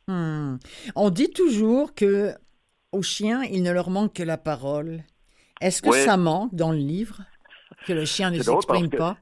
[0.08, 0.56] Hmm.
[0.96, 2.34] On dit toujours que
[2.92, 5.04] aux chiens, il ne leur manque que la parole.
[5.62, 7.22] Est-ce que ça manque dans le livre?
[7.86, 9.18] Que le chien ne s'exprime pas?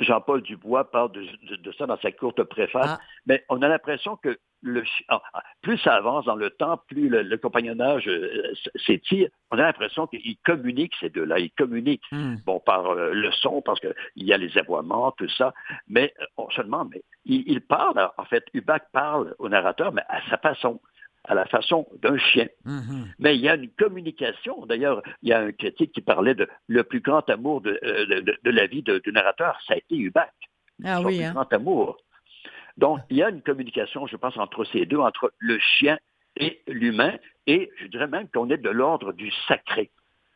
[0.00, 2.98] Jean-Paul Dubois parle de, de- de ça dans sa courte préface, Ah.
[3.26, 7.08] mais on a l'impression que le, ah, ah, plus ça avance dans le temps, plus
[7.08, 8.52] le, le compagnonnage euh,
[8.86, 12.36] s'étire, on a l'impression qu'ils communiquent ces deux-là, ils communiquent, Hmm.
[12.44, 15.54] bon, par euh, le son, parce qu'il y a les aboiements, tout ça,
[15.88, 19.92] mais euh, on se demande, mais il, il parle, en fait, Hubac parle au narrateur,
[19.92, 20.80] mais à sa façon,
[21.24, 22.48] à la façon d'un chien.
[22.64, 23.08] Mhm.
[23.18, 24.64] Mais il y a une communication.
[24.66, 28.06] D'ailleurs, il y a un critique qui parlait de le plus grand amour de, euh,
[28.06, 30.32] de- de- de la vie du narrateur, ça a été Hubac.
[30.84, 31.32] Ah son oui, plus hein.
[31.32, 31.98] grand amour.
[32.78, 35.98] Donc, il y a une communication, je pense, entre ces deux, entre le chien
[36.36, 37.14] et l'humain,
[37.46, 39.90] et je dirais même qu'on est de l'ordre du sacré.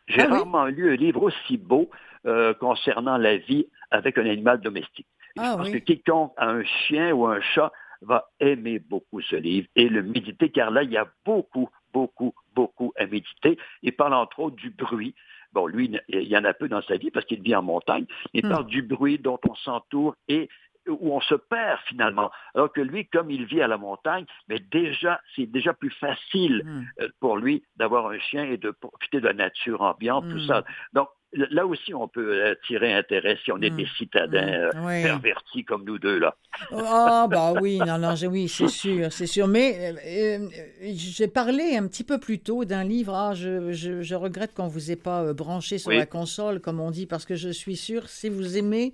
[0.08, 0.32] J'ai Ah oui?
[0.32, 1.88] rarement lu un livre aussi beau
[2.26, 5.06] euh, concernant la vie avec un animal domestique.
[5.38, 5.72] Ah je pense oui.
[5.72, 7.72] que quiconque a un chien ou un chat
[8.04, 12.34] va aimer beaucoup ce livre et le méditer, car là, il y a beaucoup, beaucoup,
[12.54, 13.58] beaucoup à méditer.
[13.82, 15.14] Il parle entre autres du bruit.
[15.52, 18.06] Bon, lui, il y en a peu dans sa vie parce qu'il vit en montagne.
[18.32, 18.50] Il Hmm.
[18.50, 20.48] parle du bruit dont on s'entoure et
[20.88, 22.30] où on se perd finalement.
[22.54, 26.62] Alors que lui, comme il vit à la montagne, mais déjà, c'est déjà plus facile
[26.64, 26.82] Hmm.
[27.00, 30.46] euh, pour lui d'avoir un chien et de profiter de la nature ambiante, tout Mm.
[30.46, 30.64] ça.
[30.92, 33.76] Donc, là aussi, on peut euh, tirer intérêt si on est Mm.
[33.76, 34.70] des citadins euh.
[34.76, 35.02] Oui.
[35.02, 36.36] pervertis comme nous deux, là.
[36.70, 39.48] Ah bah oui, non, non, oui, c'est sûr, c'est sûr.
[39.48, 40.48] Mais euh, euh,
[40.94, 43.14] j'ai parlé un petit peu plus tôt d'un livre.
[43.14, 45.96] Ah, je, je, je regrette qu'on vous ait pas euh, branché sur Oui.
[45.96, 48.92] la console, comme on dit, parce que je suis sûre, si vous aimez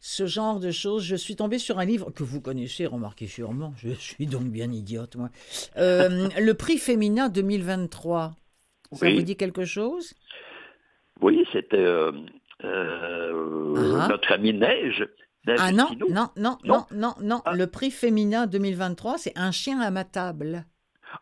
[0.00, 3.74] ce genre de choses, je suis tombée sur un livre que vous connaissez, remarquez sûrement.
[3.76, 5.28] Je suis donc bien idiote, moi.
[5.76, 8.34] Euh, le prix féminin 2023.
[8.92, 9.16] Ça Oui.
[9.16, 10.14] vous dit quelque chose?
[11.20, 12.12] Oui, c'était euh,
[12.64, 14.08] euh, Ah.
[14.08, 15.06] notre ami Neige.
[15.58, 16.86] Ah non, non, non, Non.
[16.92, 17.42] non, non.
[17.44, 17.54] Ah.
[17.54, 20.64] Le prix féminin 2023, c'est Un chien à ma table.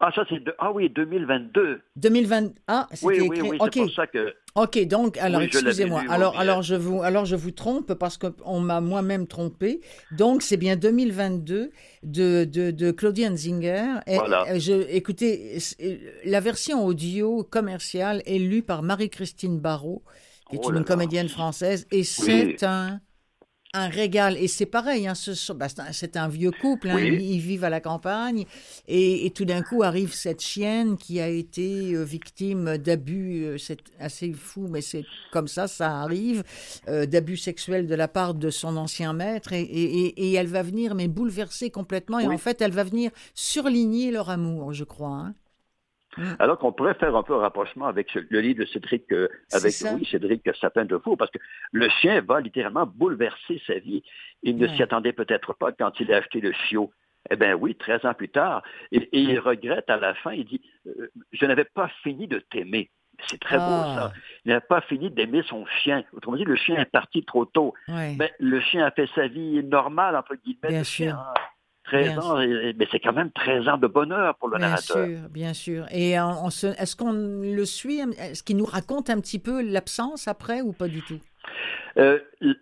[0.01, 0.55] Ah, ça, c'est de...
[0.59, 1.81] ah oui, 2022.
[1.97, 2.53] 2020.
[2.69, 3.51] Ah, c'était Oui, oui, écrit.
[3.51, 3.71] oui, ok.
[3.75, 4.35] c'est pour ça que...
[4.55, 6.03] Ok, donc alors Oui, excusez-moi.
[6.09, 9.81] Alors alors je vous alors je vous trompe parce qu'on m'a moi-même trompé.
[10.11, 11.71] Donc c'est bien 2022
[12.03, 14.01] de de, de Claudie Zinger.
[14.07, 14.45] Et, Voilà.
[14.51, 20.03] euh, je écoutez c'est- la version audio commerciale est lue par Marie-Christine Barrault
[20.51, 20.85] qui est Oh une là.
[20.85, 23.01] comédienne française et c'est un
[23.75, 24.37] un régal.
[24.39, 27.09] Et c'est pareil, hein, ce bah, c'est un- vieux couple, hein, Oui.
[27.13, 28.45] ils, ils vivent à la campagne,
[28.87, 33.59] et, et tout d'un coup arrive cette chienne qui a été euh, victime d'abus, euh,
[33.59, 36.45] c'est assez fou, mais c'est comme ça, ça arrive,
[36.89, 40.47] euh, d'abus sexuels de la part de son ancien maître, et, et- et- et elle
[40.49, 42.35] va venir, mais bouleverser complètement, et Oui.
[42.35, 45.09] en fait, elle va venir surligner leur amour, je crois.
[45.11, 45.35] hein.
[46.39, 49.73] Alors qu'on pourrait faire un peu un rapprochement avec le livre de Cédric, euh, avec
[49.95, 51.39] oui, Cédric Sapin de Faux, parce que
[51.73, 54.03] le chien va littéralement bouleverser sa vie.
[54.43, 56.91] Il ne s'y attendait peut-être pas quand il a acheté le chiot.
[57.31, 58.63] Eh bien oui, 13 ans plus tard.
[58.93, 62.39] Et, et il regrette à la fin, il dit, euh, je n'avais pas fini de
[62.39, 62.91] t'aimer.
[63.27, 63.95] C'est très beau Ah.
[63.97, 64.13] ça.
[64.45, 66.05] Il n'a pas fini d'aimer son chien.
[66.13, 67.75] Autrement dit, le chien est parti trop tôt.
[68.17, 70.69] Mais le chien a fait sa vie normale, entre guillemets.
[70.69, 71.07] Bien sûr.
[71.07, 71.35] chien, hein.
[71.89, 74.69] 13 Bien ans, et- mais c'est quand même 13 ans de bonheur pour le Bien
[74.69, 75.07] narrateur.
[75.07, 75.87] sûr, bien sûr.
[75.91, 78.01] Et on, on se- est-ce qu'on le suit?
[78.19, 81.19] Est-ce qu'il nous raconte un petit peu l'absence après ou pas du tout?
[81.99, 82.57] Euh, il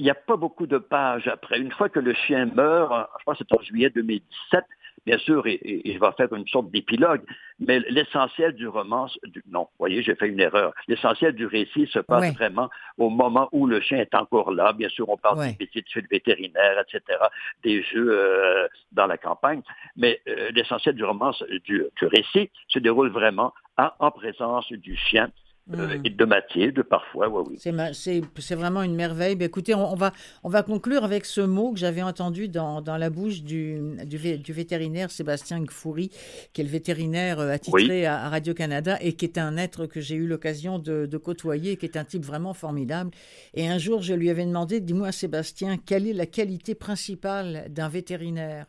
[0.00, 1.60] n'y a pas beaucoup de pages après.
[1.60, 4.64] Une fois que le chien meurt, je pense que c'est en juillet 2017,
[5.06, 7.22] bien sûr, il, va faire une sorte d'épilogue,
[7.58, 10.72] mais l'essentiel du roman, du, non, voyez, j'ai fait une erreur.
[10.88, 14.72] L'essentiel du récit se passe vraiment au moment où le chien est encore là.
[14.72, 17.18] Bien sûr, on parle des petites suites vétérinaires, etc.,
[17.64, 19.62] des jeux euh, dans la campagne,
[19.96, 21.32] mais euh, l'essentiel du roman,
[21.64, 25.30] du, du, récit, se déroule vraiment en présence du chien
[25.70, 26.00] euh, hmm.
[26.04, 27.56] et de Mathilde parfois, oui.
[27.58, 29.36] C'est vraiment une merveille.
[29.36, 32.96] Ben, écoutez, on, va, on va conclure avec ce mot que j'avais entendu dans, dans,
[32.96, 36.10] la bouche du, du, vétérinaire Sébastien Gfoury,
[36.52, 40.16] qui est le vétérinaire euh, attitré à, Radio-Canada et qui est un être que j'ai
[40.16, 43.12] eu l'occasion de, de, côtoyer, qui est un type vraiment formidable.
[43.54, 47.88] Et un jour, je lui avais demandé, dis-moi Sébastien, quelle est la qualité principale d'un
[47.88, 48.66] vétérinaire?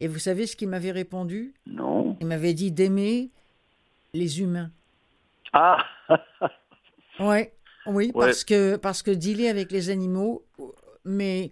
[0.00, 1.54] Et vous savez ce qu'il m'avait répondu?
[1.66, 2.16] Non.
[2.20, 3.30] Il m'avait dit d'aimer
[4.12, 4.72] les humains.
[5.52, 5.78] Ah
[7.20, 7.54] ouais,
[7.86, 10.44] Oui, parce que, parce que dealer avec les animaux,
[11.04, 11.50] mais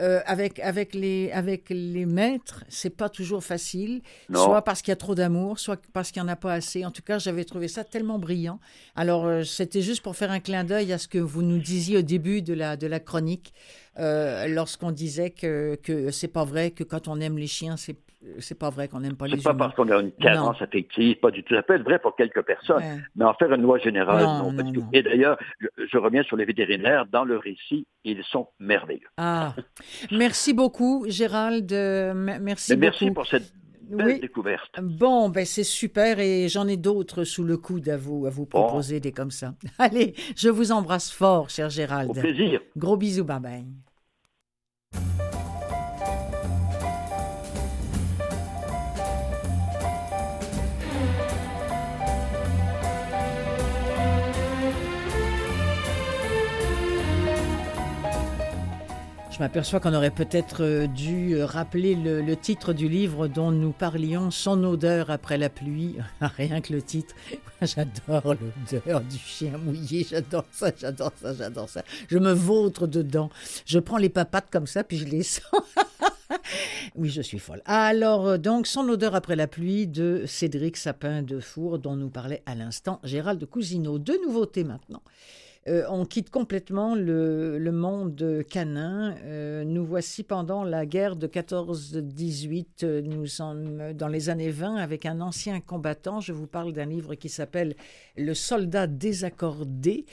[0.00, 4.00] euh, avec, avec, les, avec les maîtres, c'est pas toujours facile.
[4.32, 6.86] Soit parce qu'il y a trop d'amour, soit parce qu'il n'y en a pas assez.
[6.86, 8.60] En tout cas, j'avais trouvé ça tellement brillant.
[8.96, 11.98] Alors, euh, c'était juste pour faire un clin d'œil à ce que vous nous disiez
[11.98, 13.52] au début de la, de la chronique,
[13.98, 17.96] euh, lorsqu'on disait que, que c'est pas vrai que quand on aime les chiens, c'est
[18.38, 19.42] c'est pas vrai qu'on n'aime pas les humains.
[19.42, 21.54] C'est pas parce qu'on a une carence affective, pas du tout.
[21.54, 22.82] Ça peut être vrai pour quelques personnes,
[23.16, 24.84] mais en faire une loi générale, non, pas du tout.
[24.92, 27.06] Et d'ailleurs, je, reviens sur les vétérinaires.
[27.06, 29.08] Dans le récit, ils sont merveilleux.
[29.16, 29.54] Ah,
[30.10, 31.70] merci beaucoup, Gérald.
[31.70, 32.80] Merci beaucoup.
[32.80, 33.52] Merci pour cette
[33.96, 34.80] belle découverte.
[34.80, 38.46] Bon, ben c'est super et j'en ai d'autres sous le coude à vous, à vous
[38.46, 39.54] proposer des comme ça.
[39.78, 42.10] Allez, je vous embrasse fort, cher Gérald.
[42.10, 42.60] Au plaisir.
[42.76, 43.64] Gros bisous, bye bye.
[59.40, 64.30] M'aperçois qu'on aurait peut-être euh, dû euh, rappeler le, titre du livre dont nous parlions,
[64.30, 65.96] Son odeur après la pluie.
[66.20, 67.14] Rien que le titre.
[67.62, 70.06] J'adore l'odeur du chien mouillé.
[70.08, 71.82] J'adore ça, j'adore ça, j'adore ça.
[72.08, 73.30] Je me vautre dedans.
[73.64, 75.42] Je prends les papates comme ça, puis je les sens.
[76.94, 77.62] oui, je suis folle.
[77.64, 82.10] Alors, euh, donc, Son odeur après la pluie de Cédric Sapin de Four, dont nous
[82.10, 83.98] parlait à l'instant Gérald Cousineau.
[83.98, 85.02] Deux nouveautés maintenant.
[85.68, 89.14] Euh, on quitte complètement le, monde canin.
[89.24, 92.66] Euh, nous voici pendant la guerre de 14-18.
[92.82, 96.20] Euh, nous sommes dans les années 20 avec un ancien combattant.
[96.20, 97.76] Je vous parle d'un livre qui s'appelle
[98.16, 100.06] Le soldat désaccordé,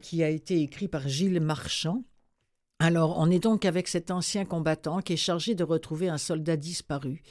[0.00, 2.02] qui a été écrit par Gilles Marchand.
[2.78, 6.56] Alors, on est donc avec cet ancien combattant qui est chargé de retrouver un soldat
[6.56, 7.22] disparu.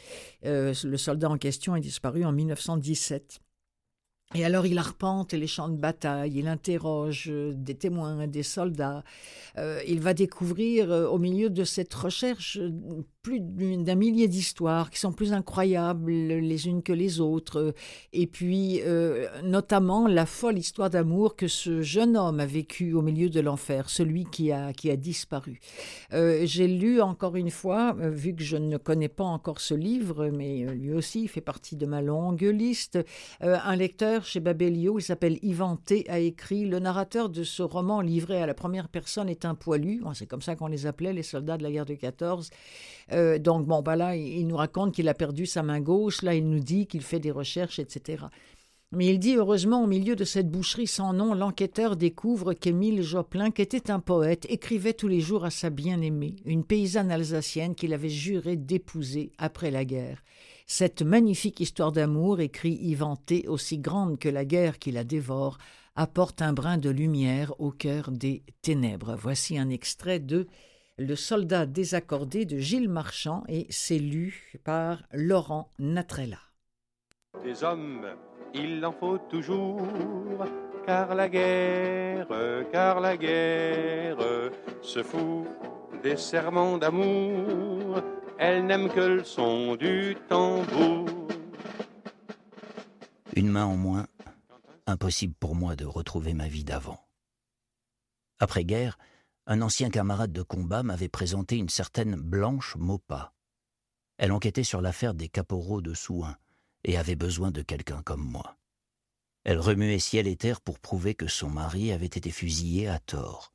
[0.43, 3.41] le soldat en question est disparu en 1917.
[4.35, 9.03] Et alors il arpente les champs de bataille, il interroge euh, des témoins, des soldats.
[9.57, 12.59] Euh, il va découvrir euh, au milieu de cette recherche
[13.25, 17.73] plus d'un millier d'histoires qui sont plus incroyables les unes que les autres.
[18.13, 18.81] Et puis
[19.43, 23.89] notamment la folle histoire d'amour que ce jeune homme a vécu au milieu de l'enfer,
[23.89, 25.59] celui qui a, qui a disparu.
[26.11, 30.63] J'ai lu encore une fois, vu que je ne connais pas encore ce livre, mais
[30.75, 32.99] lui aussi fait partie de ma longue liste,
[33.41, 38.01] un lecteur chez Babelio, il s'appelle Yvan T, a écrit Le narrateur de ce roman
[38.01, 40.03] livré à la première personne est un poilu.
[40.13, 42.51] C'est comme ça qu'on les appelait, les soldats de la guerre de 14.
[43.11, 46.21] Euh, donc, bon, bah là, il nous raconte qu'il a perdu sa main gauche.
[46.21, 48.25] Là, il nous dit qu'il fait des recherches, etc.
[48.91, 53.51] Mais il dit heureusement, au milieu de cette boucherie sans nom, l'enquêteur découvre qu'Émile Joplin,
[53.51, 57.93] qui était un poète, écrivait tous les jours à sa bien-aimée, une paysanne alsacienne qu'il
[57.93, 60.23] avait juré d'épouser après la guerre.
[60.67, 65.57] Cette magnifique histoire d'amour, écrit Yvan aussi grande que la guerre qui la dévore,
[65.95, 69.17] apporte un brin de lumière au cœur des ténèbres.
[69.19, 70.47] Voici un extrait de
[70.97, 76.39] Le soldat désaccordé de Gilles Marchand et c'est lu par Laurent Natrella.
[77.43, 78.05] Des hommes,
[78.53, 79.85] il en faut toujours,
[80.85, 82.27] car la guerre,
[82.71, 84.17] car la guerre
[84.81, 85.45] se fout
[86.01, 88.01] des serments d'amour
[88.37, 91.07] elle n'aime que le son du tambour.
[93.35, 94.07] Une main en moins,
[94.87, 96.99] impossible pour moi de retrouver ma vie d'avant.
[98.39, 98.97] Après-guerre,
[99.47, 103.33] un ancien camarade de combat m'avait présenté une certaine Blanche Maupas.
[104.17, 106.37] Elle enquêtait sur l'affaire des caporaux de Souin
[106.83, 108.57] et avait besoin de quelqu'un comme moi.
[109.43, 113.53] Elle remuait ciel et terre pour prouver que son mari avait été fusillé à tort.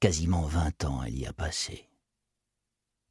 [0.00, 1.88] Quasiment vingt ans elle y a passé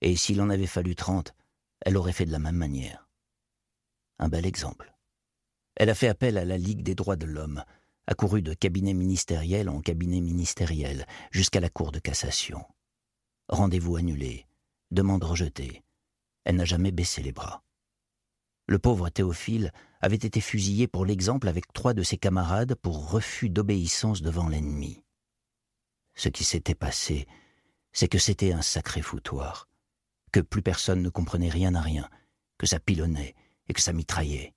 [0.03, 1.34] et s'il en avait fallu trente,
[1.80, 3.07] elle aurait fait de la même manière.
[4.20, 4.93] Un bel exemple.
[5.76, 7.64] Elle a fait appel à la Ligue des droits de l'homme,
[8.08, 12.66] accouru de cabinet ministériel en cabinet ministériel, jusqu'à la Cour de cassation.
[13.49, 14.45] Rendez-vous annulé,
[14.91, 15.84] demande rejetée.
[16.43, 17.64] Elle n'a jamais baissé les bras.
[18.68, 23.49] Le pauvre Théophile avait été fusillé pour l'exemple avec trois de ses camarades pour refus
[23.49, 25.04] d'obéissance devant l'ennemi.
[26.16, 27.28] Ce qui s'était passé,
[27.91, 29.68] c'est que c'était un sacré foutoir,
[30.32, 32.10] que plus personne ne comprenait rien à rien,
[32.58, 33.36] que ça pilonnait
[33.68, 34.54] et que ça mitraillait,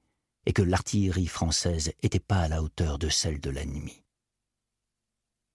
[0.47, 4.03] et que l'artillerie française n'était pas à la hauteur de celle de l'ennemi.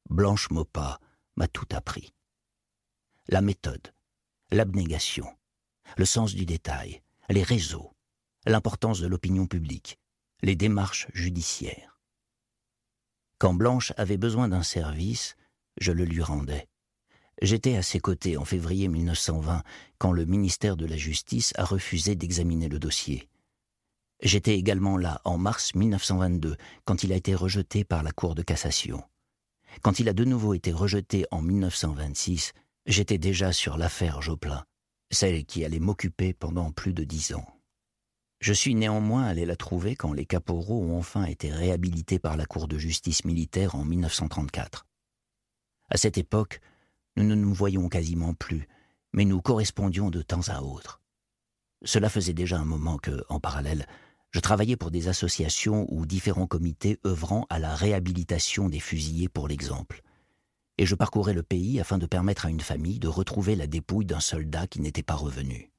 [0.10, 1.00] Blanche Maupas
[1.38, 2.14] m'a tout appris.
[3.30, 3.94] La méthode,
[4.52, 5.26] l'abnégation,
[5.98, 7.94] le sens du détail, les réseaux,
[8.46, 9.98] l'importance de l'opinion publique,
[10.42, 12.00] les démarches judiciaires.
[13.38, 15.36] Quand Blanche avait besoin d'un service,
[15.80, 16.68] je le lui rendais.
[17.42, 19.64] J'étais à ses côtés en février 1920,
[19.98, 23.31] quand le ministère de la Justice a refusé d'examiner le dossier.
[24.22, 26.56] J'étais également là en mars 1922,
[26.86, 29.04] quand il a été rejeté par la Cour de cassation.
[29.82, 32.54] Quand il a de nouveau été rejeté en 1926,
[32.86, 34.64] j'étais déjà sur l'affaire Joplin,
[35.10, 37.48] celle qui allait m'occuper pendant plus de dix ans.
[38.42, 42.46] Je suis néanmoins allé la trouver quand les caporaux ont enfin été réhabilités par la
[42.46, 44.86] Cour de justice militaire en 1934.
[45.90, 46.60] À cette époque,
[47.16, 48.68] nous ne nous voyions quasiment plus,
[49.14, 51.02] mais nous correspondions de temps à autre.
[51.84, 53.88] Cela faisait déjà un moment que, en parallèle,
[54.32, 59.48] je travaillais pour des associations ou différents comités œuvrant à la réhabilitation des fusillés pour
[59.48, 60.02] l'exemple.
[60.78, 64.06] Et je parcourais le pays afin de permettre à une famille de retrouver la dépouille
[64.06, 65.72] d'un soldat qui n'était pas revenu.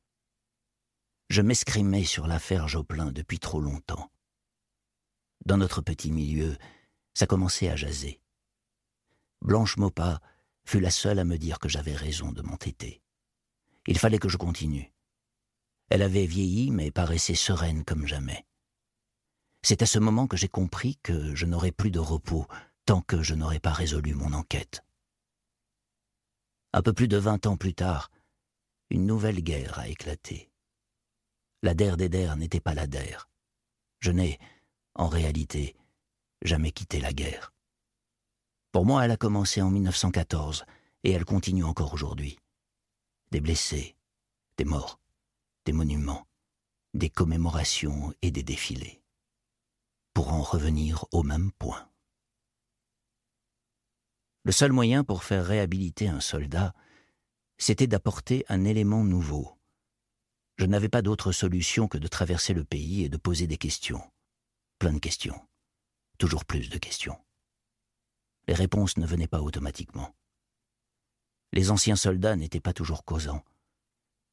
[1.30, 4.10] Je m'escrimais sur l'affaire Joplin depuis trop longtemps.
[5.46, 6.56] Dans notre petit milieu,
[7.14, 8.20] ça commençait à jaser.
[9.40, 10.20] Blanche Maupas
[10.64, 13.02] fut la seule à me dire que j'avais raison de m'entêter.
[13.86, 14.92] Il fallait que je continue.
[15.94, 18.46] Elle avait vieilli, mais paraissait sereine comme jamais.
[19.60, 22.46] C'est à ce moment que j'ai compris que je n'aurais plus de repos
[22.86, 24.82] tant que je n'aurais pas résolu mon enquête.
[26.72, 28.10] Un peu plus de vingt ans plus tard,
[28.88, 30.50] une nouvelle guerre a éclaté.
[31.62, 33.28] La der des n'était pas la der.
[34.00, 34.38] Je n'ai,
[34.94, 35.76] en réalité,
[36.40, 37.52] jamais quitté la guerre.
[38.72, 40.64] Pour moi, elle a commencé en 1914
[41.04, 42.38] et elle continue encore aujourd'hui.
[43.30, 43.94] Des blessés,
[44.56, 45.01] des morts,
[45.64, 46.26] des monuments,
[46.94, 49.02] des commémorations et des défilés.
[50.14, 51.88] Pour en revenir au même point.
[54.44, 56.74] Le seul moyen pour faire réhabiliter un soldat,
[57.58, 59.56] c'était d'apporter un élément nouveau,
[60.58, 64.02] je n'avais pas d'autre solution que de traverser le pays et de poser des questions.
[64.78, 65.40] Plein de questions.
[66.18, 67.18] Toujours plus de questions.
[68.46, 70.14] Les réponses ne venaient pas automatiquement.
[71.52, 73.42] Les anciens soldats n'étaient pas toujours causants.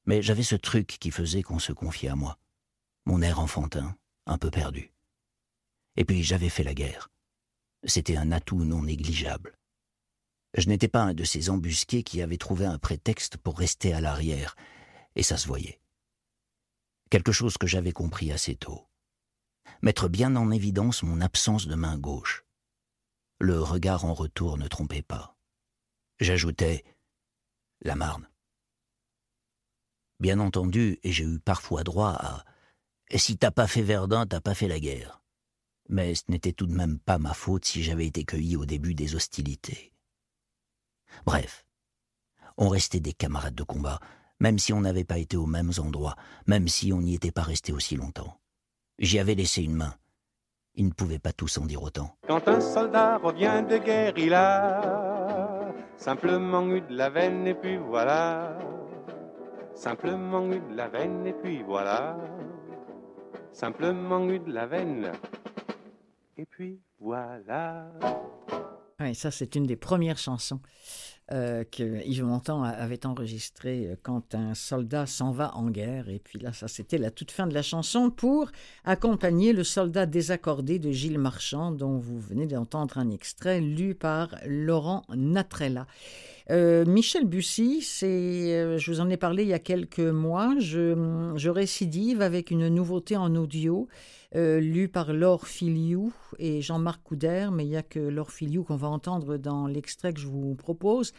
[0.10, 2.39] Mais j'avais ce truc qui faisait qu'on se confiait à moi.
[3.05, 3.95] Mon air enfantin,
[4.26, 4.91] un peu perdu.
[5.97, 7.10] Et puis j'avais fait la guerre.
[7.84, 9.55] C'était un atout non négligeable.
[10.57, 14.01] Je n'étais pas un de ces embusqués qui avaient trouvé un prétexte pour rester à
[14.01, 14.55] l'arrière,
[15.16, 15.80] et ça se voyait
[17.12, 18.88] quelque chose que j'avais compris assez tôt.
[19.84, 22.45] Mettre bien en évidence mon absence de main gauche.
[23.39, 25.38] Le regard en retour ne trompait pas.
[26.20, 26.84] J'ajoutais
[27.82, 28.28] la Marne.
[30.20, 32.43] Bien entendu, et j'ai eu parfois droit à
[33.15, 35.22] Si t'as pas fait Verdun, t'as pas fait la guerre.
[35.88, 38.93] Mais ce n'était tout de même pas ma faute si j'avais été cueilli au début
[38.93, 39.93] des hostilités.
[41.26, 41.65] Bref,
[42.57, 43.99] on restait des camarades de combat,
[44.39, 46.15] même si on n'avait pas été aux mêmes endroits,
[46.45, 48.39] même si on n'y était pas resté aussi longtemps.
[48.99, 49.95] J'y avais laissé une main.
[50.76, 52.15] Il ne pouvait pas tous en dire autant.
[52.28, 57.78] Quand un soldat revient de guerre, il a simplement eu de la veine et puis
[57.78, 58.57] voilà.
[59.74, 62.17] Simplement eu de la veine et puis voilà.
[63.51, 65.11] Simplement eu de la veine
[66.38, 67.91] et puis voilà.
[68.99, 70.59] Oui, ça c'est une des premières chansons
[71.32, 76.09] euh, que Yves Montand avait enregistré euh, quand un soldat s'en va en guerre.
[76.09, 78.51] Et puis là, ça c'était la toute fin de la chanson pour
[78.84, 84.36] accompagner le soldat désaccordé de Gilles Marchand, dont vous venez d'entendre un extrait lu par
[84.45, 85.86] Laurent Natrella.
[86.52, 91.47] Euh, Michel Bussy, c'est, je vous en ai parlé il y a quelques mois, je,
[91.50, 93.88] récidive avec une nouveauté en audio.
[94.36, 98.64] Euh, lu par Laure Filiou et Jean-Marc Couder, mais il n'y a que Laure Filiou
[98.64, 101.14] qu'on va entendre dans l'extrait que je vous propose.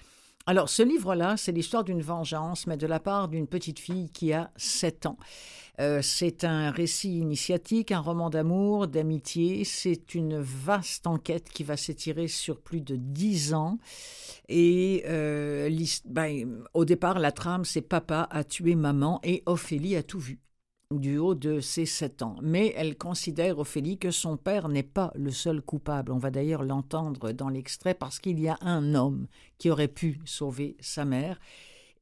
[0.46, 4.32] Alors, ce livre-là, c'est l'histoire d'une vengeance, mais de la part d'une petite fille qui
[4.32, 5.18] a 7 ans.
[5.80, 9.64] Euh, c'est un récit initiatique, un roman d'amour, d'amitié.
[9.64, 13.78] C'est une vaste enquête qui va s'étirer sur plus de 10 ans.
[14.48, 15.70] Et euh,
[16.06, 20.38] ben, au départ, la trame, c'est papa a tué maman et Ophélie a tout vu
[20.98, 22.36] du haut de ses sept ans.
[22.42, 26.10] Mais elle considère, Ophélie, que son père n'est pas le seul coupable.
[26.10, 29.28] On va d'ailleurs l'entendre dans l'extrait parce qu'il y a un homme
[29.58, 31.38] qui aurait pu sauver sa mère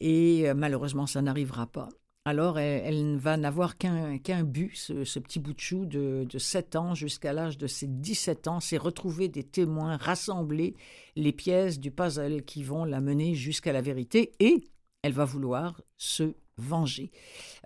[0.01, 1.89] et euh, malheureusement ça n'arrivera pas.
[2.25, 6.77] alors elle, ne va n'avoir qu'un but, ce, petit bout de chou de, de 7
[6.77, 10.75] ans jusqu'à l'âge de ses 17 ans, c'est retrouver des témoins, rassembler
[11.17, 14.65] les pièces du puzzle qui vont la mener jusqu'à la vérité et
[15.03, 17.11] elle va vouloir se venger.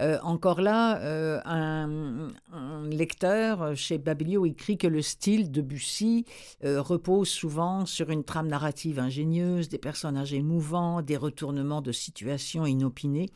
[0.01, 6.25] Euh, encore là, euh, un, lecteur chez Babelio écrit que le style de Bussy
[6.65, 12.67] euh, repose souvent sur une trame narrative ingénieuse, des personnages émouvants, des retournements de situations
[12.67, 13.31] inopinées,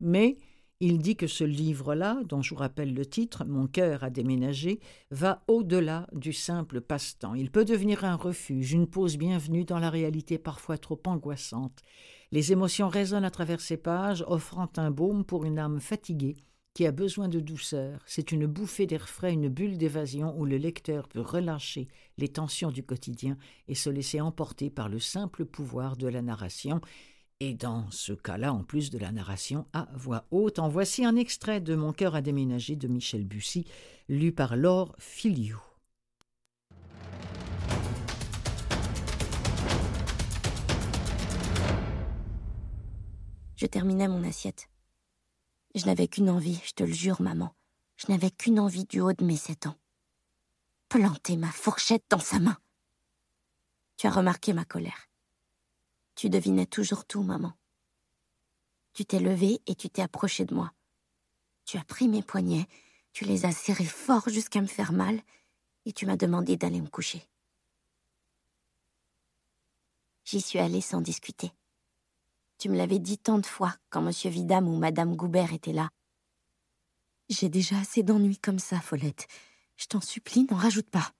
[0.00, 0.36] mais
[0.80, 4.78] il dit que ce livre-là, dont je vous rappelle le titre, Mon cœur a déménagé,
[5.10, 7.34] va au-delà du simple passe-temps.
[7.34, 11.82] Il peut devenir un refuge, une pause bienvenue dans la réalité parfois trop angoissante.
[12.30, 16.36] Les émotions résonnent à travers ces pages, offrant un baume pour une âme fatiguée
[16.74, 18.02] qui a besoin de douceur.
[18.06, 22.70] C'est une bouffée d'air frais, une bulle d'évasion où le lecteur peut relâcher les tensions
[22.70, 26.80] du quotidien et se laisser emporter par le simple pouvoir de la narration
[27.40, 31.14] et dans ce cas-là, en plus de la narration à voix haute, en voici un
[31.14, 33.64] extrait de Mon cœur a déménagé de Michel Bussy,
[34.08, 35.60] lu par Laure Filiou.
[43.58, 44.70] Je terminais mon assiette.
[45.74, 47.56] Je n'avais qu'une envie, je te le jure, maman.
[47.96, 49.74] Je n'avais qu'une envie du haut de mes sept ans.
[50.88, 52.56] Planter ma fourchette dans sa main.
[53.96, 55.08] Tu as remarqué ma colère.
[56.14, 57.52] Tu devinais toujours tout, maman.
[58.92, 60.72] Tu t'es levée et tu t'es approchée de moi.
[61.64, 62.68] Tu as pris mes poignets,
[63.12, 65.20] tu les as serrés fort jusqu'à me faire mal,
[65.84, 67.28] et tu m'as demandé d'aller me coucher.
[70.22, 71.50] J'y suis allée sans discuter.
[72.58, 74.12] Tu me l'avais dit tant de fois quand M.
[74.30, 75.90] Vidam ou Mme Goubert étaient là.
[77.28, 79.28] J'ai déjà assez d'ennuis comme ça, Follette.
[79.76, 81.12] Je t'en supplie, n'en rajoute pas.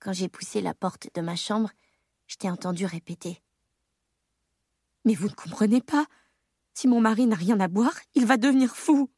[0.00, 1.70] Quand j'ai poussé la porte de ma chambre,
[2.26, 3.40] je t'ai entendu répéter.
[5.04, 6.06] Mais vous ne comprenez pas.
[6.74, 9.10] Si mon mari n'a rien à boire, il va devenir fou.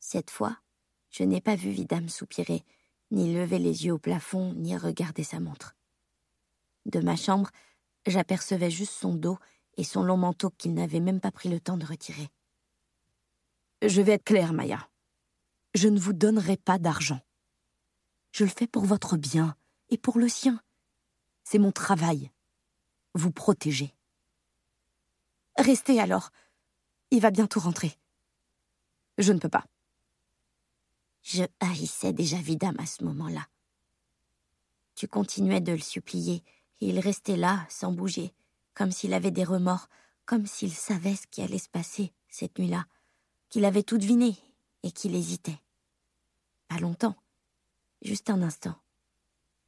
[0.00, 0.56] Cette fois,
[1.10, 2.64] je n'ai pas vu Vidame soupirer,
[3.10, 5.76] ni lever les yeux au plafond, ni regarder sa montre.
[6.86, 7.50] De ma chambre,
[8.06, 9.38] j'apercevais juste son dos
[9.76, 12.28] et son long manteau qu'il n'avait même pas pris le temps de retirer.
[13.82, 14.88] Je vais être claire, Maya.
[15.74, 17.20] Je ne vous donnerai pas d'argent.
[18.32, 19.56] Je le fais pour votre bien
[19.90, 20.60] et pour le sien.
[21.42, 22.30] C'est mon travail.
[23.14, 23.94] Vous protéger.
[25.56, 26.30] Restez alors.
[27.10, 27.98] Il va bientôt rentrer.
[29.18, 29.64] Je ne peux pas.
[31.22, 33.46] Je haïssais déjà Vidam à ce moment-là.
[34.94, 36.42] Tu continuais de le supplier,
[36.80, 38.34] il restait là, sans bouger,
[38.74, 39.88] comme s'il avait des remords,
[40.26, 42.86] comme s'il savait ce qui allait se passer cette nuit-là,
[43.48, 44.36] qu'il avait tout deviné
[44.82, 45.60] et qu'il hésitait.
[46.68, 47.16] Pas longtemps,
[48.02, 48.76] juste un instant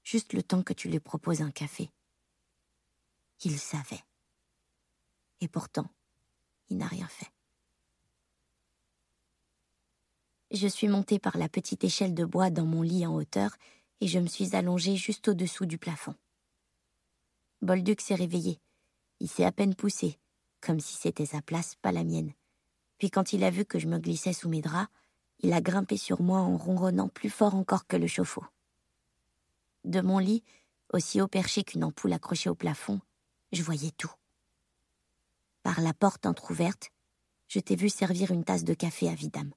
[0.06, 1.90] juste le temps que tu lui proposes un café.
[3.42, 4.04] Il savait.
[5.40, 5.90] Et pourtant,
[6.70, 7.30] il n'a rien fait.
[10.52, 13.56] Je suis montée par la petite échelle de bois dans mon lit en hauteur
[14.00, 16.14] et je me suis allongée juste au-dessous du plafond.
[17.62, 18.60] Bolduc s'est réveillé.
[19.20, 20.18] Il s'est à peine poussé,
[20.60, 22.32] comme si c'était sa place, pas la mienne.
[22.98, 24.90] Puis quand il a vu que je me glissais sous mes draps,
[25.40, 28.44] il a grimpé sur moi en ronronnant plus fort encore que le chauffe-eau.
[29.84, 30.42] De mon lit,
[30.92, 33.00] aussi haut perché qu'une ampoule accrochée au plafond,
[33.52, 34.12] je voyais tout.
[35.62, 36.90] Par la porte entr'ouverte,
[37.48, 39.52] je t'ai vu servir une tasse de café à Vidam.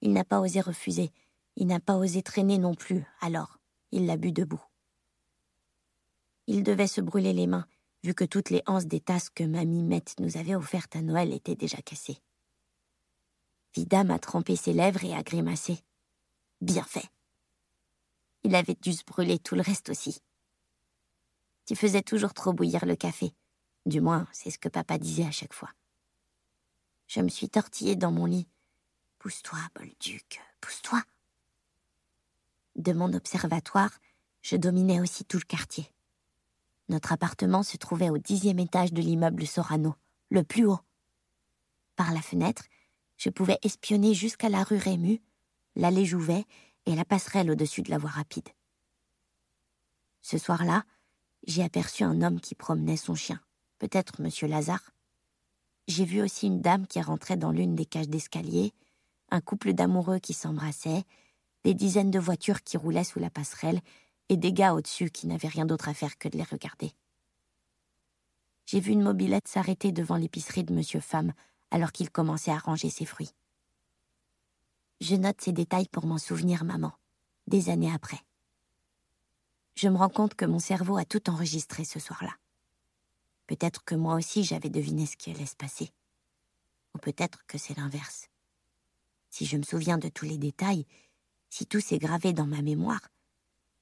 [0.00, 1.12] Il n'a pas osé refuser,
[1.56, 3.58] il n'a pas osé traîner non plus, alors
[3.92, 4.62] il l'a bu debout.
[6.52, 7.68] Il devait se brûler les mains,
[8.02, 11.32] vu que toutes les anses des tasses que mamie Mette nous avait offertes à Noël
[11.32, 12.18] étaient déjà cassées.
[13.76, 15.78] Vidam a trempé ses lèvres et a grimacé.
[16.60, 17.08] Bien fait.
[18.42, 20.18] Il avait dû se brûler tout le reste aussi.
[21.66, 23.32] Tu faisais toujours trop bouillir le café.
[23.86, 25.70] Du moins, c'est ce que papa disait à chaque fois.
[27.06, 28.48] Je me suis tortillée dans mon lit.
[29.20, 31.00] Pousse-toi, Bolduc, pousse-toi.
[32.74, 33.96] De mon observatoire,
[34.42, 35.88] je dominais aussi tout le quartier.
[36.90, 39.94] Notre appartement se trouvait au dixième étage de l'immeuble Sorano,
[40.28, 40.80] le plus haut.
[41.94, 42.64] Par la fenêtre,
[43.16, 45.22] je pouvais espionner jusqu'à la rue Rému,
[45.76, 46.44] l'allée Jouvet
[46.86, 48.48] et la passerelle au-dessus de la voie rapide.
[50.20, 50.82] Ce soir-là,
[51.46, 53.40] j'ai aperçu un homme qui promenait son chien,
[53.78, 54.90] peut-être Monsieur Lazare.
[55.86, 58.72] J'ai vu aussi une dame qui rentrait dans l'une des cages d'escalier,
[59.30, 61.04] un couple d'amoureux qui s'embrassaient,
[61.62, 63.80] des dizaines de voitures qui roulaient sous la passerelle
[64.30, 66.94] et des gars au-dessus qui n'avaient rien d'autre à faire que de les regarder.
[68.64, 71.34] J'ai vu une mobilette s'arrêter devant l'épicerie de Monsieur Femme
[71.72, 73.34] alors qu'il commençait à ranger ses fruits.
[75.00, 76.92] Je note ces détails pour m'en souvenir, maman,
[77.48, 78.20] des années après.
[79.74, 82.36] Je me rends compte que mon cerveau a tout enregistré ce soir-là.
[83.48, 85.90] Peut-être que moi aussi j'avais deviné ce qui allait se passer.
[86.94, 88.28] Ou peut-être que c'est l'inverse.
[89.30, 90.86] Si je me souviens de tous les détails,
[91.48, 93.00] si tout s'est gravé dans ma mémoire,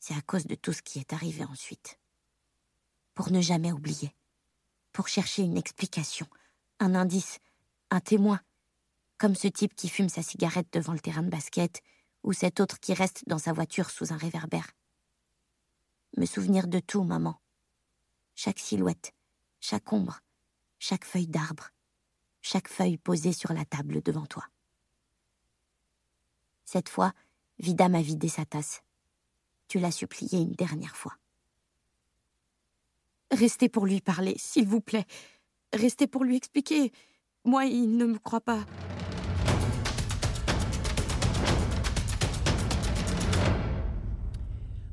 [0.01, 1.99] c'est à cause de tout ce qui est arrivé ensuite.
[3.14, 4.14] Pour ne jamais oublier.
[4.92, 6.26] Pour chercher une explication,
[6.78, 7.40] un indice,
[7.90, 8.40] un témoin.
[9.18, 11.82] Comme ce type qui fume sa cigarette devant le terrain de basket,
[12.22, 14.70] ou cet autre qui reste dans sa voiture sous un réverbère.
[16.16, 17.40] Me souvenir de tout, maman.
[18.34, 19.12] Chaque silhouette,
[19.61, 20.20] chaque ombre,
[20.78, 21.70] chaque feuille d'arbre,
[22.40, 24.46] chaque feuille posée sur la table devant toi.
[26.64, 27.12] Cette fois,
[27.59, 28.82] Vida m'a vidé sa tasse.
[29.68, 31.12] Tu l'as supplié une dernière fois.
[33.30, 35.04] Restez pour lui parler, s'il vous plaît.
[35.74, 36.92] Restez pour lui expliquer.
[37.44, 38.64] Moi, il ne me croit pas.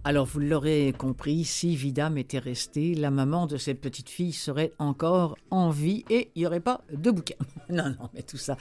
[0.07, 4.71] Alors, vous l'aurez compris, si Vidam était restée, la maman de cette petite fille serait
[4.77, 7.33] encore en vie et il n'y aurait pas de bouquin.
[7.71, 8.55] non, non, mais tout ça.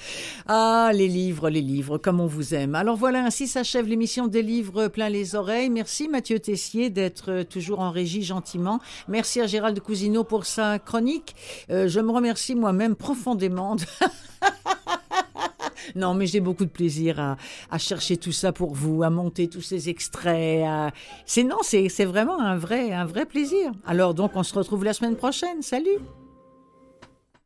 [0.47, 2.74] Ah, les livres, les livres, comme on vous aime.
[2.74, 5.68] Alors voilà, ainsi s'achève l'émission des livres plein les oreilles.
[5.68, 8.80] Merci Mathieu Tessier d'être toujours en régie gentiment.
[9.07, 11.36] Merci à Gérald Cousineau pour sa chronique.
[11.68, 13.76] Euh, je me remercie moi-même profondément.
[13.76, 13.84] De...
[15.95, 19.61] Non, mais j'ai beaucoup de plaisir à, chercher tout ça pour vous, à monter tous
[19.61, 20.64] ces extraits.
[21.26, 23.72] C'est non, c'est vraiment un vrai, un vrai plaisir.
[23.87, 25.62] Alors donc, on se retrouve la semaine prochaine.
[25.62, 25.99] Salut.